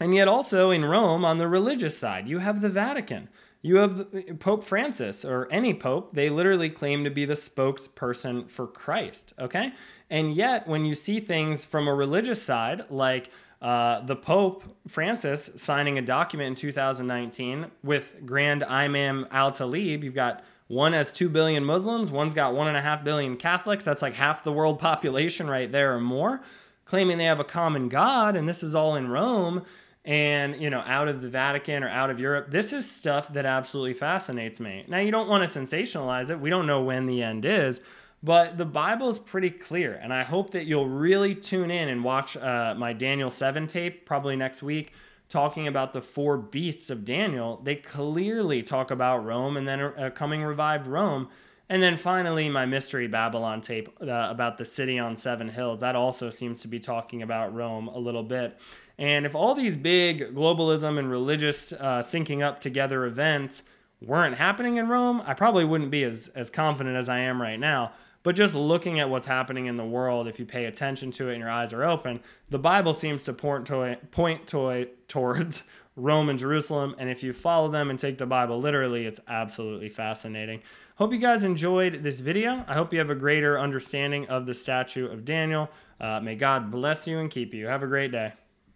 And 0.01 0.15
yet, 0.15 0.29
also 0.29 0.71
in 0.71 0.85
Rome, 0.85 1.25
on 1.25 1.39
the 1.39 1.49
religious 1.49 1.99
side, 1.99 2.29
you 2.29 2.39
have 2.39 2.61
the 2.61 2.69
Vatican. 2.69 3.29
You 3.61 3.79
have 3.79 4.39
Pope 4.39 4.63
Francis 4.63 5.25
or 5.25 5.49
any 5.51 5.75
pope, 5.75 6.15
they 6.15 6.31
literally 6.31 6.71
claim 6.71 7.03
to 7.03 7.11
be 7.11 7.25
the 7.25 7.35
spokesperson 7.35 8.49
for 8.49 8.69
Christ, 8.69 9.33
okay? 9.37 9.73
And 10.09 10.33
yet, 10.33 10.69
when 10.69 10.85
you 10.85 10.95
see 10.95 11.19
things 11.19 11.65
from 11.65 11.89
a 11.89 11.95
religious 11.95 12.41
side, 12.41 12.85
like 12.89 13.31
uh, 13.61 14.01
the 14.01 14.17
Pope 14.17 14.65
Francis 14.87 15.51
signing 15.57 15.99
a 15.99 16.03
document 16.03 16.49
in 16.49 16.55
2019 16.55 17.71
with 17.83 18.25
Grand 18.25 18.63
Imam 18.65 19.27
Al 19.31 19.53
Talib, 19.53 20.05
you've 20.05 20.15
got 20.15 20.45
one 20.69 20.93
has 20.93 21.11
2 21.13 21.29
billion 21.29 21.65
Muslims, 21.65 22.11
one's 22.11 22.35
got 22.35 22.55
1.5 22.55 23.03
billion 23.03 23.37
Catholics. 23.37 23.85
That's 23.85 24.03
like 24.03 24.15
half 24.15 24.45
the 24.45 24.53
world 24.53 24.79
population 24.81 25.49
right 25.49 25.71
there 25.71 25.95
or 25.95 26.01
more, 26.01 26.41
claiming 26.85 27.19
they 27.19 27.25
have 27.25 27.41
a 27.41 27.45
common 27.45 27.89
God, 27.89 28.37
and 28.37 28.49
this 28.49 28.63
is 28.63 28.75
all 28.75 28.95
in 28.95 29.09
Rome 29.09 29.65
and 30.05 30.61
you 30.61 30.71
know 30.71 30.83
out 30.87 31.07
of 31.07 31.21
the 31.21 31.29
Vatican 31.29 31.83
or 31.85 31.89
out 31.89 32.11
of 32.11 32.19
Europe. 32.19 32.51
This 32.51 32.73
is 32.73 32.91
stuff 32.91 33.33
that 33.35 33.45
absolutely 33.45 33.95
fascinates 33.95 34.59
me. 34.59 34.85
Now 34.89 34.99
you 34.99 35.11
don't 35.11 35.29
want 35.29 35.51
to 35.51 35.59
sensationalize 35.59 36.31
it. 36.31 36.41
We 36.41 36.51
don't 36.51 36.67
know 36.67 36.83
when 36.83 37.07
the 37.07 37.23
end 37.23 37.45
is, 37.45 37.81
but 38.23 38.59
the 38.59 38.65
Bible 38.65 39.09
is 39.09 39.19
pretty 39.19 39.51
clear, 39.51 39.95
and 39.95 40.13
I 40.13 40.25
hope 40.25 40.51
that 40.51 40.65
you'll 40.65 40.89
really 40.89 41.35
tune 41.35 41.71
in 41.71 41.89
and 41.89 42.03
watch 42.03 42.37
uh, 42.37 42.75
my 42.77 42.93
Daniel 42.93 43.31
seven 43.31 43.67
tape 43.67 44.07
probably 44.07 44.37
next 44.37 44.63
week. 44.63 44.93
Talking 45.29 45.69
about 45.69 45.93
the 45.93 46.01
four 46.01 46.39
beasts 46.39 46.89
of 46.89 47.05
Daniel, 47.05 47.61
they 47.63 47.75
clearly 47.75 48.63
talk 48.63 48.91
about 48.91 49.25
Rome 49.25 49.59
and 49.59 49.69
then 49.69 49.79
a, 49.79 50.07
a 50.07 50.11
coming 50.11 50.43
revived 50.43 50.87
Rome. 50.87 51.29
And 51.69 51.83
then 51.83 51.99
finally, 51.99 52.49
my 52.49 52.65
Mystery 52.65 53.07
Babylon 53.09 53.61
tape 53.61 53.91
uh, 54.01 54.07
about 54.07 54.57
the 54.57 54.65
city 54.65 54.99
on 54.99 55.19
seven 55.19 55.51
hills. 55.51 55.81
That 55.81 55.95
also 55.95 56.31
seems 56.31 56.63
to 56.63 56.69
be 56.69 56.81
talking 56.81 57.23
about 57.23 57.55
Rome 57.55 57.89
a 57.89 57.99
little 57.99 58.23
bit. 58.23 58.59
And 58.97 59.27
if 59.27 59.35
all 59.35 59.55
these 59.55 59.77
big 59.77 60.35
globalism 60.35 60.99
and 60.99 61.11
religious 61.11 61.73
uh, 61.73 62.03
syncing 62.03 62.43
up 62.43 62.59
together 62.59 63.05
events 63.05 63.63
weren't 64.01 64.37
happening 64.37 64.79
in 64.79 64.89
Rome, 64.89 65.23
I 65.27 65.35
probably 65.35 65.67
wouldn't 65.67 65.91
be 65.91 66.05
as, 66.05 66.29
as 66.29 66.49
confident 66.49 66.97
as 66.97 67.09
I 67.09 67.19
am 67.19 67.41
right 67.41 67.61
now. 67.61 67.93
But 68.29 68.35
just 68.35 68.55
looking 68.55 69.01
at 69.01 69.09
what's 69.09 69.27
happening 69.27 69.65
in 69.65 69.79
the 69.79 69.87
world, 69.87 70.29
if 70.29 70.39
you 70.39 70.45
pay 70.45 70.67
attention 70.67 71.11
to 71.13 71.31
it 71.31 71.33
and 71.33 71.41
your 71.41 71.49
eyes 71.49 71.73
are 71.73 71.83
open, 71.83 72.21
the 72.51 72.59
Bible 72.59 72.93
seems 72.93 73.23
to 73.23 73.33
point, 73.33 73.65
to, 73.69 73.97
point 74.11 74.47
to, 74.49 74.87
towards 75.09 75.63
Rome 75.97 76.29
and 76.29 76.39
Jerusalem. 76.39 76.95
And 76.99 77.09
if 77.09 77.23
you 77.23 77.33
follow 77.33 77.71
them 77.71 77.89
and 77.89 77.99
take 77.99 78.19
the 78.19 78.27
Bible 78.27 78.61
literally, 78.61 79.07
it's 79.07 79.19
absolutely 79.29 79.89
fascinating. 79.89 80.61
Hope 80.97 81.15
you 81.15 81.19
guys 81.19 81.43
enjoyed 81.43 82.03
this 82.03 82.21
video. 82.21 82.67
I 82.69 82.75
hope 82.75 82.93
you 82.93 82.99
have 82.99 83.09
a 83.09 83.15
greater 83.15 83.59
understanding 83.59 84.27
of 84.27 84.45
the 84.45 84.55
statue 84.55 85.11
of 85.11 85.25
Daniel. 85.25 85.71
Uh, 85.99 86.21
may 86.21 86.35
God 86.35 86.71
bless 86.71 87.07
you 87.07 87.21
and 87.21 87.31
keep 87.31 87.55
you. 87.55 87.67
Have 87.67 87.83
a 87.83 87.87
great 87.87 88.13
day. 88.13 88.35